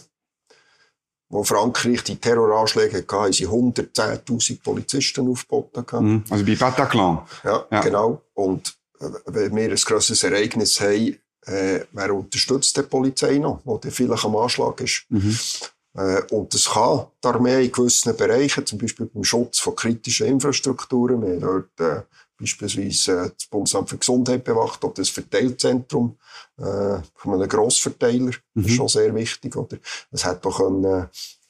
Wo 1.30 1.44
Frankreich 1.44 2.04
die 2.04 2.18
Terroranschläge 2.18 2.98
hatte, 2.98 3.16
haben 3.16 3.34
sie 3.34 3.48
110.000 3.48 4.62
Polizisten 4.62 5.30
aufgeboten. 5.30 5.86
Mhm. 6.06 6.24
Also 6.30 6.46
bei 6.46 6.56
Bataclan. 6.56 7.22
Ja, 7.44 7.66
ja, 7.72 7.82
genau. 7.82 8.22
Und 8.34 8.76
äh, 9.00 9.06
wenn 9.28 9.56
wir 9.56 9.70
ein 9.70 9.76
grosses 9.76 10.24
Ereignis 10.24 10.80
haben, 10.82 11.18
äh, 11.46 11.86
wer 11.92 12.14
unterstützt 12.14 12.76
die 12.76 12.84
Polizei 12.84 13.38
noch, 13.38 13.62
wo 13.64 13.78
der 13.78 13.92
vielleicht 13.92 14.26
am 14.26 14.36
Anschlag 14.36 14.82
ist? 14.82 15.06
Mhm. 15.10 15.38
Äh, 15.96 16.22
und 16.32 16.54
das 16.54 16.70
kann 16.70 17.08
die 17.24 17.28
Armee 17.28 17.66
in 17.66 17.72
gewissen 17.72 18.16
Bereichen, 18.16 18.66
zum 18.66 18.80
Beispiel 18.80 19.08
beim 19.08 19.24
Schutz 19.24 19.60
von 19.60 19.76
kritischen 19.76 20.28
Infrastrukturen. 20.28 21.22
Wir 21.22 21.48
haben 21.48 21.68
dort 21.78 21.80
äh, 21.80 22.02
beispielsweise 22.42 23.12
äh, 23.12 23.32
das 23.38 23.48
Bundesamt 23.48 23.90
für 23.90 23.98
Gesundheit 23.98 24.44
bewacht 24.44 24.84
oder 24.84 24.96
das 24.96 25.10
Verteilzentrum 25.10 26.18
äh, 26.58 26.98
von 27.16 27.34
einem 27.34 27.48
Grossverteiler. 27.48 28.32
Mhm. 28.54 28.64
Das 28.64 28.66
ist 28.66 28.76
schon 28.76 28.88
sehr 28.88 29.16
wichtig. 29.16 29.56
Oder? 29.56 29.78
Es 30.12 30.26
hat 30.26 30.44
doch 30.44 30.60
eine, 30.60 31.10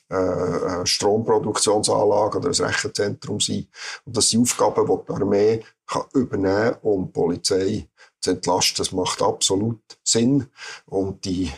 äh, 0.10 0.16
eine 0.16 0.86
Stromproduktionsanlage 0.86 2.38
oder 2.38 2.50
ein 2.50 2.66
Rechenzentrum 2.66 3.40
sein. 3.40 3.68
Und 4.06 4.18
das 4.18 4.30
sind 4.30 4.42
Aufgaben, 4.42 4.86
die 4.86 5.06
die 5.08 5.14
Armee 5.14 5.64
kann 5.88 6.04
übernehmen 6.14 6.74
kann, 6.74 6.82
um 6.82 7.06
die 7.06 7.12
Polizei 7.12 7.88
zu 8.20 8.32
entlasten. 8.32 8.78
Das 8.78 8.92
macht 8.92 9.22
absolut 9.22 9.82
Sinn. 10.04 10.48
Und 10.86 11.26
die, 11.26 11.52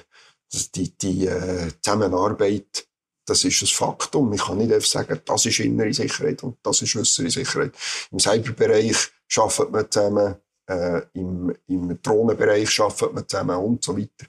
die, 0.75 0.98
die 0.98 1.28
äh, 1.28 1.72
Zusammenarbeit 1.82 2.88
das 3.25 3.46
ist 3.46 3.62
ein 3.62 3.68
Faktum. 3.68 4.34
Ich 4.34 4.44
kann 4.44 4.58
nicht 4.58 4.74
einfach 4.74 4.88
sagen, 4.88 5.22
das 5.24 5.46
ist 5.46 5.60
innere 5.60 5.94
Sicherheit 5.94 6.44
und 6.44 6.58
das 6.63 6.82
ist 6.82 6.96
äußere 6.96 7.30
Sicherheit. 7.30 7.74
Im 8.12 8.20
Cyberbereich 8.20 8.98
arbeitet 9.38 9.72
man 9.72 9.92
zusammen, 9.92 10.36
äh, 10.68 11.02
im, 11.13 11.56
im 11.68 12.02
Drohnenbereich 12.02 12.80
arbeitet 12.80 13.13
man 13.13 13.28
zusammen 13.28 13.58
und 13.58 13.84
so 13.84 13.98
weiter. 13.98 14.25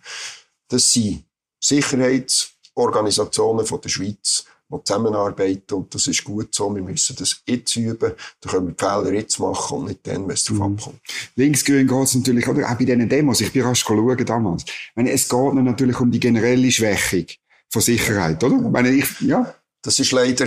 Das 0.68 0.92
sind 0.92 1.25
Sicherheitsorganisationen 1.61 3.66
von 3.66 3.80
der 3.80 3.88
Schweiz, 3.88 4.44
die 4.68 4.84
zusammenarbeiten 4.84 5.75
und 5.75 5.94
das 5.94 6.06
ist 6.06 6.25
gut 6.25 6.54
so. 6.54 6.75
Wir 6.75 6.82
müssen 6.82 7.16
das 7.16 7.42
jetzt 7.46 7.76
üben. 7.76 8.12
Da 8.40 8.50
können 8.50 8.68
wir 8.68 8.75
die 8.75 8.84
Fehler 8.84 9.12
jetzt 9.12 9.38
machen 9.38 9.78
und 9.78 9.87
nicht 9.87 10.06
dann, 10.06 10.26
wenn 10.26 10.34
es 10.34 10.44
darauf 10.44 10.68
mhm. 10.68 10.75
abkommt. 10.75 11.00
Linksgrün 11.37 11.87
geht 11.87 12.02
es 12.02 12.14
natürlich, 12.14 12.49
oder? 12.49 12.70
Auch 12.70 12.75
bei 12.75 12.84
diesen 12.84 13.08
Demos. 13.08 13.40
Ich 13.40 13.52
bin 13.52 13.62
rasch 13.62 13.80
schauen 13.80 14.26
damals. 14.26 14.64
meine, 14.94 15.12
es 15.12 15.28
geht 15.28 15.54
natürlich 15.54 16.00
um 16.00 16.11
die 16.11 16.20
generelle 16.20 16.70
Schwächung 16.70 17.26
von 17.70 17.82
Sicherheit, 17.82 18.42
oder? 18.42 18.56
Ich 18.56 18.70
meine, 18.70 18.90
ich, 18.90 19.20
ja. 19.20 19.54
Das 19.82 19.99
ist 19.99 20.12
leider 20.12 20.46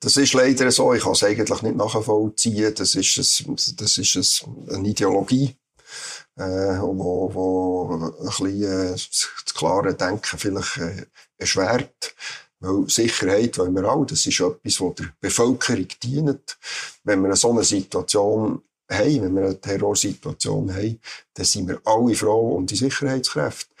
das 0.00 0.16
ist 0.16 0.32
leider 0.34 0.70
so. 0.70 0.92
Ich 0.94 1.02
kann 1.02 1.12
es 1.12 1.24
eigentlich 1.24 1.62
nicht 1.62 1.76
nachvollziehen. 1.76 2.74
Das 2.74 2.94
ist, 2.94 3.40
ein, 3.40 3.56
das 3.76 3.98
ist 3.98 4.44
ein, 4.46 4.74
eine 4.74 4.88
Ideologie, 4.88 5.56
äh, 6.36 6.78
wo, 6.80 7.30
wo 7.32 8.12
ein 8.20 8.26
bisschen 8.26 8.62
äh, 8.62 8.90
das 8.92 9.54
klare 9.54 9.94
Denken 9.94 10.38
vielleicht 10.38 10.78
äh, 10.78 11.06
erschwert. 11.38 12.14
Weil 12.60 12.88
Sicherheit 12.88 13.58
wollen 13.58 13.74
wir 13.74 13.90
auch. 13.90 14.04
Das 14.04 14.24
ist 14.24 14.40
etwas, 14.40 14.80
was 14.80 14.94
der 14.94 15.12
Bevölkerung 15.20 15.88
dient. 16.02 16.58
Wenn 17.02 17.22
wir 17.22 17.34
so 17.34 17.50
eine 17.50 17.64
Situation 17.64 18.62
haben, 18.88 19.22
wenn 19.22 19.34
wir 19.34 19.44
eine 19.44 19.60
Terrorsituation 19.60 20.72
haben, 20.72 21.00
dann 21.34 21.44
sind 21.44 21.68
wir 21.68 21.80
alle 21.84 22.14
froh 22.14 22.56
um 22.56 22.66
die 22.66 22.76
Sicherheitskräfte. 22.76 23.74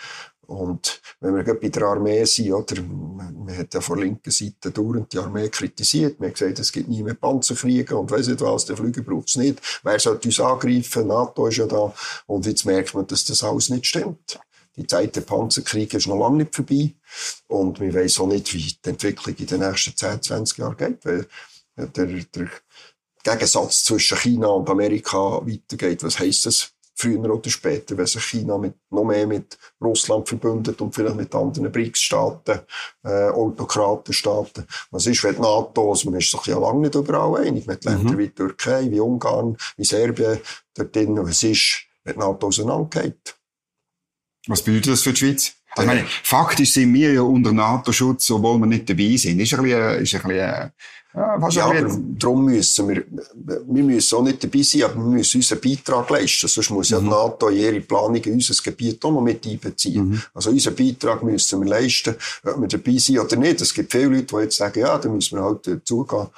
Und 0.52 1.00
wenn 1.20 1.34
wir 1.34 1.54
bei 1.54 1.68
der 1.68 1.82
Armee 1.84 2.24
sind, 2.26 2.52
oder, 2.52 2.82
man 2.82 3.56
hat 3.56 3.72
ja 3.72 3.80
von 3.80 3.98
linker 3.98 4.30
Seite 4.30 4.70
dauernd 4.70 5.10
die 5.12 5.18
Armee 5.18 5.48
kritisiert. 5.48 6.20
Man 6.20 6.28
hat 6.28 6.38
gesagt, 6.38 6.58
es 6.58 6.70
gibt 6.70 6.88
nie 6.88 7.02
mehr 7.02 7.14
Panzerkriege 7.14 7.96
und 7.96 8.10
weiss 8.10 8.28
nicht 8.28 8.42
was, 8.42 8.66
der 8.66 8.76
Flüger 8.76 9.02
braucht 9.02 9.30
es 9.30 9.36
nicht. 9.36 9.60
Wer 9.82 9.98
sollte 9.98 10.28
uns 10.28 10.40
angreifen? 10.40 11.06
NATO 11.06 11.46
ist 11.46 11.56
ja 11.56 11.66
da. 11.66 11.94
Und 12.26 12.44
jetzt 12.44 12.66
merkt 12.66 12.94
man, 12.94 13.06
dass 13.06 13.24
das 13.24 13.42
alles 13.42 13.70
nicht 13.70 13.86
stimmt. 13.86 14.38
Die 14.76 14.86
Zeit 14.86 15.16
der 15.16 15.22
Panzerkriege 15.22 15.96
ist 15.96 16.06
noch 16.06 16.18
lange 16.18 16.38
nicht 16.38 16.54
vorbei. 16.54 16.92
Und 17.48 17.80
wir 17.80 17.94
wissen 17.94 18.22
auch 18.22 18.26
nicht, 18.26 18.52
wie 18.52 18.76
die 18.84 18.88
Entwicklung 18.90 19.34
in 19.34 19.46
den 19.46 19.60
nächsten 19.60 19.96
10, 19.96 20.20
20 20.20 20.58
Jahren 20.58 20.76
geht, 20.76 21.04
weil 21.04 21.26
der, 21.76 22.06
der 22.06 22.50
Gegensatz 23.24 23.84
zwischen 23.84 24.18
China 24.18 24.48
und 24.48 24.68
Amerika 24.68 25.46
weitergeht. 25.46 26.02
Was 26.02 26.18
heisst 26.18 26.44
das? 26.44 26.72
Früher 27.02 27.30
oder 27.30 27.50
später, 27.50 27.96
wenn 27.96 28.06
sich 28.06 28.24
China 28.24 28.58
mit, 28.58 28.74
noch 28.90 29.04
mehr 29.04 29.26
mit 29.26 29.58
Russland 29.80 30.28
verbündet 30.28 30.80
und 30.80 30.94
vielleicht 30.94 31.16
mit 31.16 31.34
anderen 31.34 31.70
BRICS-Staaten, 31.70 32.60
äh, 33.04 33.28
Autokratenstaaten. 33.28 34.66
Was 34.90 35.06
ist, 35.06 35.22
wenn 35.24 35.34
die 35.34 35.40
NATO, 35.40 35.90
also 35.90 36.10
man 36.10 36.20
ist 36.20 36.30
sich 36.30 36.46
ja 36.46 36.58
lange 36.58 36.80
nicht 36.80 36.94
überall 36.94 37.44
einig, 37.44 37.66
mit 37.66 37.84
Ländern 37.84 38.14
mhm. 38.14 38.18
wie 38.18 38.28
Türkei, 38.28 38.90
wie 38.90 39.00
Ungarn, 39.00 39.56
wie 39.76 39.84
Serbien, 39.84 40.38
dort 40.74 40.94
drin, 40.94 41.16
was 41.16 41.42
ist, 41.42 41.82
wenn 42.04 42.14
die 42.14 42.20
NATO 42.20 42.46
auseinandergeht. 42.46 43.36
Was 44.46 44.62
bedeutet 44.62 44.92
das 44.92 45.02
für 45.02 45.12
die 45.12 45.18
Schweiz? 45.18 45.54
Also, 45.74 45.90
ich 45.90 45.96
meine, 45.96 46.08
faktisch 46.22 46.72
sind 46.72 46.92
wir 46.92 47.12
ja 47.14 47.22
unter 47.22 47.52
NATO-Schutz, 47.52 48.30
obwohl 48.30 48.58
wir 48.58 48.66
nicht 48.66 48.88
dabei 48.88 49.16
sind. 49.16 49.40
Ist 49.40 49.54
ein 49.54 49.62
bisschen, 49.62 50.02
ist 50.02 50.14
ein 50.14 50.22
bisschen 50.22 50.72
ja, 51.14 51.48
ja 51.48 51.64
aber 51.66 51.98
darum 52.18 52.46
müssen 52.46 52.88
wir, 52.88 53.04
wir 53.06 53.82
müssen 53.82 54.16
auch 54.16 54.22
nicht 54.22 54.42
dabei 54.42 54.62
sein, 54.62 54.84
aber 54.84 54.96
wir 54.96 55.02
müssen 55.02 55.38
unseren 55.38 55.60
Beitrag 55.60 56.08
leisten. 56.08 56.48
Sonst 56.48 56.70
muss 56.70 56.88
ja 56.88 56.98
die 56.98 57.04
mhm. 57.04 57.10
NATO 57.10 57.50
ihre 57.50 57.80
Planung 57.80 58.16
in 58.16 58.32
unser 58.34 58.62
Gebiet 58.62 59.04
auch 59.04 59.12
noch 59.12 59.20
mit 59.20 59.46
einbeziehen. 59.46 60.08
Mhm. 60.08 60.22
Also 60.32 60.50
unseren 60.50 60.74
Beitrag 60.74 61.22
müssen 61.22 61.60
wir 61.60 61.68
leisten, 61.68 62.16
ob 62.44 62.60
wir 62.60 62.68
dabei 62.68 62.96
sind 62.96 63.18
oder 63.18 63.36
nicht. 63.36 63.60
Es 63.60 63.74
gibt 63.74 63.92
viele 63.92 64.06
Leute, 64.06 64.36
die 64.36 64.42
jetzt 64.42 64.56
sagen, 64.56 64.80
ja, 64.80 64.96
da 64.96 65.08
müssen 65.08 65.36
wir 65.36 65.44
halt 65.44 65.66
dazugehen. 65.66 66.28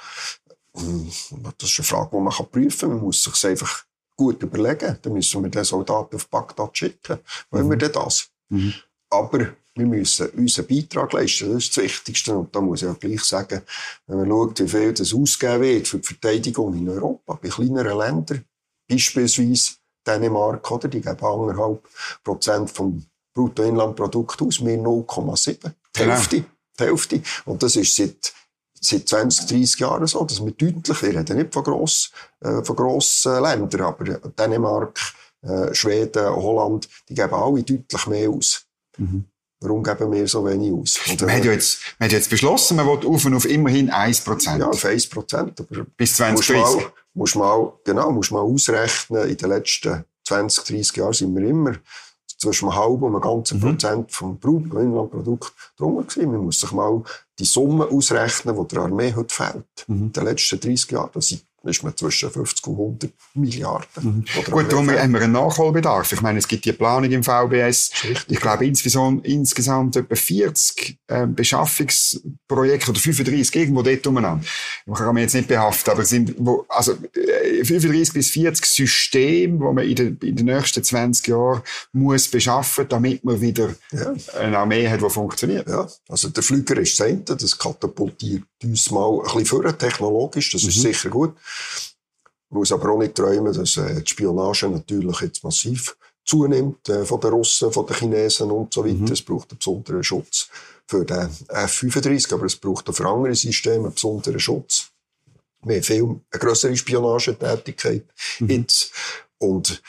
Hm, 0.75 1.09
das 1.57 1.69
ist 1.69 1.79
eine 1.79 1.85
Frage, 1.85 2.09
die 2.11 2.19
man 2.19 2.33
prüfen 2.51 2.79
kann. 2.79 2.89
Man 2.89 2.99
muss 2.99 3.23
sich 3.23 3.45
einfach 3.45 3.85
gut 4.17 4.43
überlegen. 4.43 4.97
Dann 5.01 5.13
müssen 5.13 5.41
wir 5.41 5.49
den 5.49 5.63
Soldaten 5.63 6.17
auf 6.17 6.27
Bagdad 6.27 6.77
schicken. 6.77 7.19
Wollen 7.49 7.67
mhm. 7.67 7.69
wir 7.69 7.77
denn 7.77 7.91
das? 7.93 8.27
Mhm. 8.49 8.73
Aber 9.09 9.55
wir 9.75 9.85
müssen 9.85 10.29
unseren 10.29 10.67
Beitrag 10.67 11.13
leisten. 11.13 11.53
Das 11.53 11.63
ist 11.63 11.77
das 11.77 11.83
Wichtigste. 11.83 12.35
Und 12.35 12.55
da 12.55 12.61
muss 12.61 12.81
ich 12.81 12.87
auch 12.87 12.99
gleich 12.99 13.23
sagen, 13.23 13.61
wenn 14.07 14.17
man 14.17 14.29
schaut, 14.29 14.59
wie 14.61 14.67
viel 14.67 14.93
das 14.93 15.13
ausgegeben 15.13 15.61
wird 15.61 15.87
für 15.87 15.99
die 15.99 16.07
Verteidigung 16.07 16.73
in 16.75 16.89
Europa, 16.89 17.37
bei 17.41 17.49
kleineren 17.49 17.97
Ländern, 17.97 18.45
beispielsweise 18.87 19.73
Dänemark, 20.07 20.69
oder, 20.71 20.87
die 20.87 21.01
geben 21.01 21.25
anderthalb 21.25 21.87
Prozent 22.23 22.69
vom 22.71 23.05
Bruttoinlandprodukt 23.33 24.41
aus, 24.41 24.63
wir 24.63 24.77
0,7. 24.77 25.59
Die 25.63 25.99
genau. 25.99 26.13
Hälfte. 26.13 26.45
Die 26.79 26.83
Hälfte. 26.83 27.21
Und 27.45 27.61
das 27.61 27.75
ist 27.75 27.95
seit, 27.95 28.33
seit 28.79 29.09
20, 29.09 29.47
30 29.47 29.79
Jahren 29.79 30.07
so, 30.07 30.23
dass 30.23 30.43
wir 30.43 30.51
deutlich, 30.51 31.01
wir 31.01 31.19
reden 31.19 31.37
nicht 31.37 31.53
von 31.53 31.63
gross, 31.63 32.11
äh, 32.39 32.63
von 32.63 32.75
grossen 32.75 33.41
Ländern, 33.41 33.81
aber 33.81 34.05
Dänemark, 34.29 34.99
äh, 35.41 35.73
Schweden, 35.73 36.27
Holland, 36.27 36.87
die 37.09 37.15
geben 37.15 37.33
alle 37.33 37.63
deutlich 37.63 38.07
mehr 38.07 38.29
aus. 38.29 38.64
Mhm. 38.97 39.25
Warum 39.61 39.83
geben 39.83 40.11
wir 40.11 40.27
so 40.27 40.45
wenig 40.45 40.71
aus? 40.73 40.99
Äh, 41.07 41.19
wir, 41.19 41.33
haben 41.33 41.43
ja 41.43 41.51
jetzt, 41.53 41.79
wir 41.97 42.05
haben 42.05 42.13
jetzt 42.13 42.29
beschlossen, 42.29 42.77
man 42.77 42.87
will 42.87 43.07
auf 43.07 43.25
und 43.25 43.35
auf 43.35 43.45
immerhin 43.45 43.89
1%. 43.89 44.59
Ja, 44.59 44.67
auf 44.67 44.83
1%. 44.83 45.35
Aber 45.35 45.85
Bis 45.97 46.15
2030. 46.17 46.87
Musst 47.13 47.35
mal, 47.35 47.71
genau, 47.85 48.11
musst 48.11 48.31
mal 48.31 48.41
ausrechnen, 48.41 49.29
in 49.29 49.37
den 49.37 49.49
letzten 49.49 50.03
20, 50.27 50.65
30 50.65 50.97
Jahren 50.97 51.13
sind 51.13 51.35
wir 51.35 51.47
immer 51.47 51.75
zwischen 52.37 52.67
einem 52.67 52.77
halben 52.77 53.03
und 53.03 53.13
einem 53.13 53.21
ganzen 53.21 53.57
mhm. 53.57 53.61
Prozent 53.61 54.11
vom 54.11 54.37
Inlandprodukt 54.43 55.53
drunter 55.77 56.03
gewesen. 56.03 56.31
Man 56.31 56.45
muss 56.45 56.59
sich 56.59 56.71
mal 56.71 57.03
die 57.39 57.45
Summe 57.45 57.87
ausrechnen, 57.87 58.55
die 58.55 58.67
der 58.67 58.83
Armee 58.83 59.13
heute 59.15 59.33
fehlt. 59.33 59.85
Mhm. 59.87 59.95
In 59.97 60.11
den 60.11 60.23
letzten 60.25 60.59
30 60.59 60.91
Jahren. 60.91 61.09
Das 61.13 61.29
sind 61.29 61.43
ist 61.65 61.83
man 61.83 61.95
zwischen 61.95 62.29
50 62.29 62.67
und 62.67 62.73
100 62.73 63.11
Milliarden. 63.33 63.87
Mhm. 64.01 64.25
Gut, 64.51 64.71
darum 64.71 64.89
haben 64.89 65.13
wir 65.13 65.21
einen 65.21 65.31
Nachholbedarf. 65.31 66.11
Ich 66.11 66.21
meine, 66.21 66.39
es 66.39 66.47
gibt 66.47 66.65
die 66.65 66.73
Planung 66.73 67.11
im 67.11 67.23
VBS. 67.23 67.91
Ich 68.27 68.39
glaube, 68.39 68.65
insgesamt, 68.65 69.25
insgesamt 69.25 69.95
etwa 69.95 70.15
40 70.15 70.97
äh, 71.07 71.27
Beschaffungsprojekte 71.27 72.91
oder 72.91 72.99
35 72.99 73.55
irgendwo 73.55 73.81
dort 73.81 74.05
umeinander. 74.07 74.45
Ich 74.85 74.93
kann 74.93 75.13
mich 75.13 75.23
jetzt 75.23 75.35
nicht 75.35 75.47
behaften, 75.47 75.91
aber 75.91 76.03
es 76.03 76.09
sind 76.09 76.35
wo, 76.37 76.65
also, 76.69 76.93
äh, 76.93 77.63
35 77.63 78.13
bis 78.13 78.29
40 78.29 78.65
Systeme, 78.65 79.57
die 79.57 79.73
man 79.73 79.79
in, 79.79 79.95
den, 79.95 80.17
in 80.17 80.35
den 80.35 80.45
nächsten 80.45 80.83
20 80.83 81.27
Jahren 81.27 81.61
muss 81.93 82.27
beschaffen, 82.27 82.85
damit 82.87 83.23
man 83.23 83.41
wieder 83.41 83.75
ja. 83.91 84.13
eine 84.39 84.57
Armee 84.57 84.87
hat, 84.87 85.01
die 85.01 85.09
funktioniert. 85.09 85.67
Ja, 85.67 85.87
also 86.09 86.29
der 86.29 86.43
Flüger 86.43 86.77
ist 86.77 86.99
das 86.99 87.07
eine, 87.07 87.21
das 87.21 87.57
katapultiert 87.57 88.43
uns 88.63 88.91
mal 88.91 89.19
ein 89.19 89.23
bisschen 89.23 89.45
vor, 89.45 89.77
technologisch, 89.77 90.51
das 90.51 90.63
ist 90.63 90.77
mhm. 90.77 90.81
sicher 90.81 91.09
gut. 91.09 91.35
Ich 92.49 92.55
muss 92.55 92.71
aber 92.71 92.91
auch 92.91 92.99
nicht 92.99 93.15
träumen, 93.15 93.53
dass 93.53 93.77
äh, 93.77 94.01
die 94.01 94.09
Spionage 94.09 94.69
natürlich 94.69 95.19
jetzt 95.21 95.43
massiv 95.43 95.97
zunimmt, 96.23 96.89
äh, 96.89 97.05
von 97.05 97.19
den 97.19 97.31
Russen, 97.31 97.71
von 97.71 97.85
den 97.85 97.95
Chinesen 97.95 98.51
und 98.51 98.73
so 98.73 98.83
weiter. 98.83 98.95
Mhm. 98.95 99.11
Es 99.11 99.21
braucht 99.21 99.51
einen 99.51 99.59
besonderen 99.59 100.03
Schutz 100.03 100.49
für 100.87 101.05
den 101.05 101.29
F-35, 101.49 102.33
aber 102.33 102.45
es 102.45 102.55
braucht 102.55 102.89
auch 102.89 102.93
für 102.93 103.07
andere 103.07 103.35
Systeme 103.35 103.85
einen 103.85 103.93
besonderen 103.93 104.39
Schutz. 104.39 104.91
Wir 105.63 105.75
haben 105.75 105.83
viel, 105.83 106.03
eine 106.03 106.39
grössere 106.39 106.75
Spionagetätigkeit 106.75 108.05
mhm. 108.39 108.49
jetzt. 108.49 108.91
Und 109.39 109.81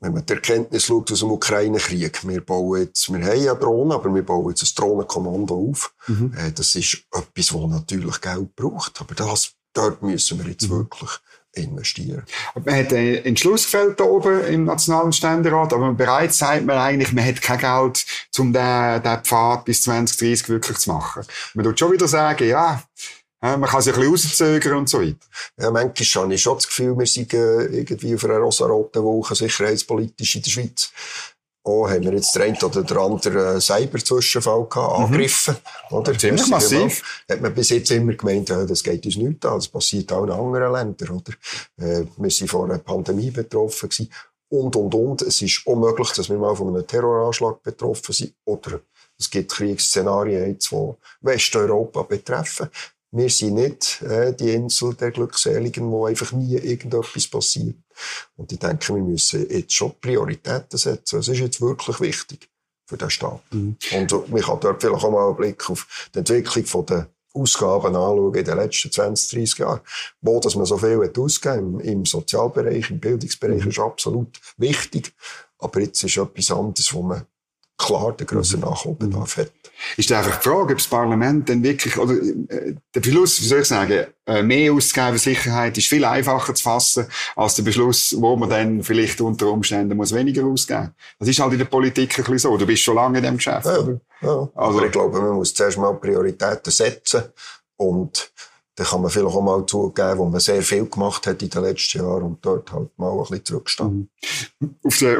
wenn 0.00 0.12
man 0.12 0.26
die 0.26 0.34
Erkenntnis 0.34 0.84
schaut 0.84 1.10
aus 1.10 1.20
dem 1.20 1.30
Ukraine-Krieg, 1.30 2.28
wir 2.28 2.40
bauen 2.42 2.82
jetzt, 2.82 3.10
wir 3.10 3.24
haben 3.24 3.42
ja 3.42 3.54
Drohnen, 3.54 3.92
aber 3.92 4.14
wir 4.14 4.22
bauen 4.22 4.50
jetzt 4.50 4.62
ein 4.62 4.74
Drohnenkommando 4.74 5.70
auf. 5.70 5.94
Mhm. 6.06 6.34
Äh, 6.36 6.52
das 6.52 6.74
ist 6.74 7.06
etwas, 7.10 7.46
das 7.46 7.52
natürlich 7.52 8.20
Geld 8.20 8.54
braucht. 8.54 9.00
Aber 9.00 9.14
das, 9.14 9.53
dort 9.74 10.02
müssen 10.02 10.42
wir 10.42 10.50
jetzt 10.50 10.68
wirklich 10.70 11.10
investieren. 11.52 12.24
Man 12.64 12.74
hat 12.74 12.92
einen 12.92 13.24
Entschluss 13.24 13.64
gefällt 13.64 14.00
da 14.00 14.04
oben 14.04 14.44
im 14.44 14.64
Nationalen 14.64 15.12
Ständerat, 15.12 15.72
aber 15.72 15.92
bereits 15.92 16.38
sagt 16.38 16.64
man 16.64 16.78
eigentlich, 16.78 17.12
man 17.12 17.24
hat 17.24 17.40
kein 17.40 17.58
Geld, 17.58 18.04
um 18.38 18.52
den, 18.52 19.02
den 19.02 19.24
Pfad 19.24 19.64
bis 19.64 19.82
2030 19.82 20.48
wirklich 20.48 20.78
zu 20.78 20.90
machen. 20.90 21.22
Man 21.54 21.64
tut 21.64 21.78
schon 21.78 21.92
wieder 21.92 22.08
sagen, 22.08 22.48
ja, 22.48 22.82
man 23.40 23.64
kann 23.64 23.82
sich 23.82 23.94
ein 23.94 24.00
bisschen 24.00 24.12
rauszögern 24.12 24.78
und 24.78 24.88
so 24.88 25.02
weiter. 25.02 25.18
Ja, 25.58 25.70
manchmal 25.70 26.24
habe 26.24 26.34
ich 26.34 26.42
schon 26.42 26.56
das 26.56 26.66
Gefühl, 26.66 26.98
wir 26.98 27.06
sind 27.06 27.32
irgendwie 27.32 28.14
auf 28.14 28.24
einer 28.24 28.38
rosa-roten 28.38 29.02
Woche 29.02 29.34
sicherheitspolitisch 29.34 30.36
in 30.36 30.42
der 30.42 30.50
Schweiz. 30.50 30.90
Oh, 31.66 31.88
haben 31.88 32.04
wir 32.04 32.12
jetzt 32.12 32.34
den 32.34 32.42
einen 32.42 32.62
oder 32.62 32.82
den 32.82 32.96
anderen 32.98 33.58
Cyber-Zwischenfall 33.58 34.66
gehabt, 34.66 34.98
mhm. 34.98 35.04
angegriffen, 35.06 35.56
oder? 35.90 36.18
Ziemlich 36.18 36.46
massiv. 36.48 37.24
Hat 37.30 37.40
man 37.40 37.54
bis 37.54 37.70
jetzt 37.70 37.90
immer 37.90 38.12
gemeint, 38.12 38.50
ja, 38.50 38.66
das 38.66 38.82
geht 38.82 39.06
uns 39.06 39.16
nicht 39.16 39.46
an, 39.46 39.54
das 39.54 39.68
passiert 39.68 40.12
auch 40.12 40.24
in 40.24 40.30
anderen 40.30 40.72
Ländern, 40.72 41.16
oder? 41.16 41.32
Äh, 41.78 42.04
wir 42.18 42.30
sind 42.30 42.50
von 42.50 42.70
einer 42.70 42.80
Pandemie 42.80 43.30
betroffen 43.30 43.88
gewesen. 43.88 44.10
Und, 44.50 44.76
und, 44.76 44.94
und. 44.94 45.22
Es 45.22 45.40
ist 45.40 45.66
unmöglich, 45.66 46.10
dass 46.12 46.28
wir 46.28 46.36
mal 46.36 46.54
von 46.54 46.68
einem 46.68 46.86
Terroranschlag 46.86 47.62
betroffen 47.62 48.12
sind, 48.12 48.34
oder 48.44 48.80
es 49.18 49.30
gibt 49.30 49.52
Kriegsszenarien, 49.52 50.58
die 50.58 50.94
Westeuropa 51.22 52.02
betreffen. 52.02 52.68
Wir 53.16 53.30
sind 53.30 53.54
nicht 53.54 54.02
äh, 54.02 54.34
die 54.34 54.50
Insel 54.50 54.94
der 54.94 55.12
Glückseligen, 55.12 55.88
wo 55.88 56.06
einfach 56.06 56.32
nie 56.32 56.56
irgendetwas 56.56 57.28
passiert. 57.28 57.76
Und 58.34 58.50
ich 58.50 58.58
denke, 58.58 58.92
wir 58.92 59.02
müssen 59.02 59.48
jetzt 59.48 59.72
schon 59.72 59.94
Prioritäten 60.00 60.76
setzen. 60.76 61.20
Es 61.20 61.28
ist 61.28 61.38
jetzt 61.38 61.60
wirklich 61.60 62.00
wichtig 62.00 62.48
für 62.86 62.96
den 62.96 63.10
Staat. 63.10 63.40
Mhm. 63.52 63.76
Und 63.92 64.30
man 64.30 64.42
kann 64.42 64.58
dort 64.58 64.82
vielleicht 64.82 65.04
auch 65.04 65.10
mal 65.12 65.28
einen 65.28 65.36
Blick 65.36 65.70
auf 65.70 66.08
die 66.12 66.18
Entwicklung 66.18 66.86
der 66.86 67.08
Ausgaben 67.32 67.94
anschauen 67.94 68.34
in 68.34 68.44
den 68.44 68.56
letzten 68.56 68.90
20, 68.90 69.30
30 69.30 69.58
Jahren. 69.58 69.80
Wo, 70.20 70.40
dass 70.40 70.56
man 70.56 70.66
so 70.66 70.76
viel 70.76 71.00
hat 71.04 71.16
ausgegeben 71.16 71.78
im, 71.78 71.98
im 71.98 72.04
Sozialbereich, 72.04 72.90
im 72.90 72.98
Bildungsbereich, 72.98 73.62
mhm. 73.62 73.70
ist 73.70 73.78
absolut 73.78 74.40
wichtig. 74.56 75.14
Aber 75.58 75.80
jetzt 75.80 76.02
ist 76.02 76.16
etwas 76.16 76.50
anderes, 76.50 76.92
wo 76.92 77.02
man 77.02 77.26
klar 77.76 78.12
den 78.12 78.26
grösseren 78.26 78.60
mhm. 78.60 78.68
Nachholbedarf 78.68 79.36
hat. 79.36 79.52
Ist 79.96 80.10
einfach 80.12 80.38
die 80.38 80.48
Frage, 80.48 80.72
ob 80.72 80.78
das 80.78 80.86
Parlament 80.86 81.48
dann 81.48 81.62
wirklich, 81.62 81.98
oder 81.98 82.14
äh, 82.14 82.74
der 82.94 83.00
Beschluss, 83.00 83.40
wie 83.40 83.46
soll 83.46 83.60
ich 83.60 83.68
sagen, 83.68 84.06
äh, 84.26 84.42
mehr 84.42 84.72
auszugeben 84.72 85.12
für 85.12 85.18
Sicherheit 85.18 85.76
ist 85.76 85.88
viel 85.88 86.04
einfacher 86.04 86.54
zu 86.54 86.62
fassen, 86.62 87.06
als 87.36 87.56
der 87.56 87.64
Beschluss, 87.64 88.14
wo 88.18 88.36
man 88.36 88.48
dann 88.48 88.82
vielleicht 88.82 89.20
unter 89.20 89.48
Umständen 89.48 89.96
muss 89.96 90.14
weniger 90.14 90.44
ausgeben. 90.44 90.94
Das 91.18 91.28
ist 91.28 91.40
halt 91.40 91.52
in 91.52 91.58
der 91.58 91.64
Politik 91.66 92.18
ein 92.18 92.24
bisschen 92.24 92.38
so. 92.38 92.56
Du 92.56 92.66
bist 92.66 92.82
schon 92.82 92.94
lange 92.94 93.18
in 93.18 93.24
dem 93.24 93.36
Geschäft. 93.36 93.66
Ja, 93.66 93.78
oder? 93.78 94.00
ja. 94.22 94.28
Also, 94.28 94.50
Aber 94.54 94.86
ich 94.86 94.92
glaube, 94.92 95.20
man 95.20 95.34
muss 95.34 95.52
zuerst 95.52 95.76
mal 95.76 95.94
Prioritäten 95.94 96.70
setzen 96.70 97.24
und 97.76 98.32
dann 98.76 98.86
kann 98.86 99.02
man 99.02 99.10
vielleicht 99.10 99.34
auch 99.34 99.40
mal 99.40 99.66
zugeben, 99.66 100.18
wo 100.18 100.24
man 100.26 100.40
sehr 100.40 100.62
viel 100.62 100.86
gemacht 100.86 101.26
hat 101.26 101.42
in 101.42 101.50
den 101.50 101.62
letzten 101.62 101.98
Jahren 101.98 102.22
und 102.24 102.44
dort 102.44 102.72
halt 102.72 102.90
mal 102.98 103.12
ein 103.12 103.18
bisschen 103.18 103.44
zurückstehen. 103.44 104.10
Mhm. 104.58 104.76
Auf 104.82 104.98
der 104.98 105.18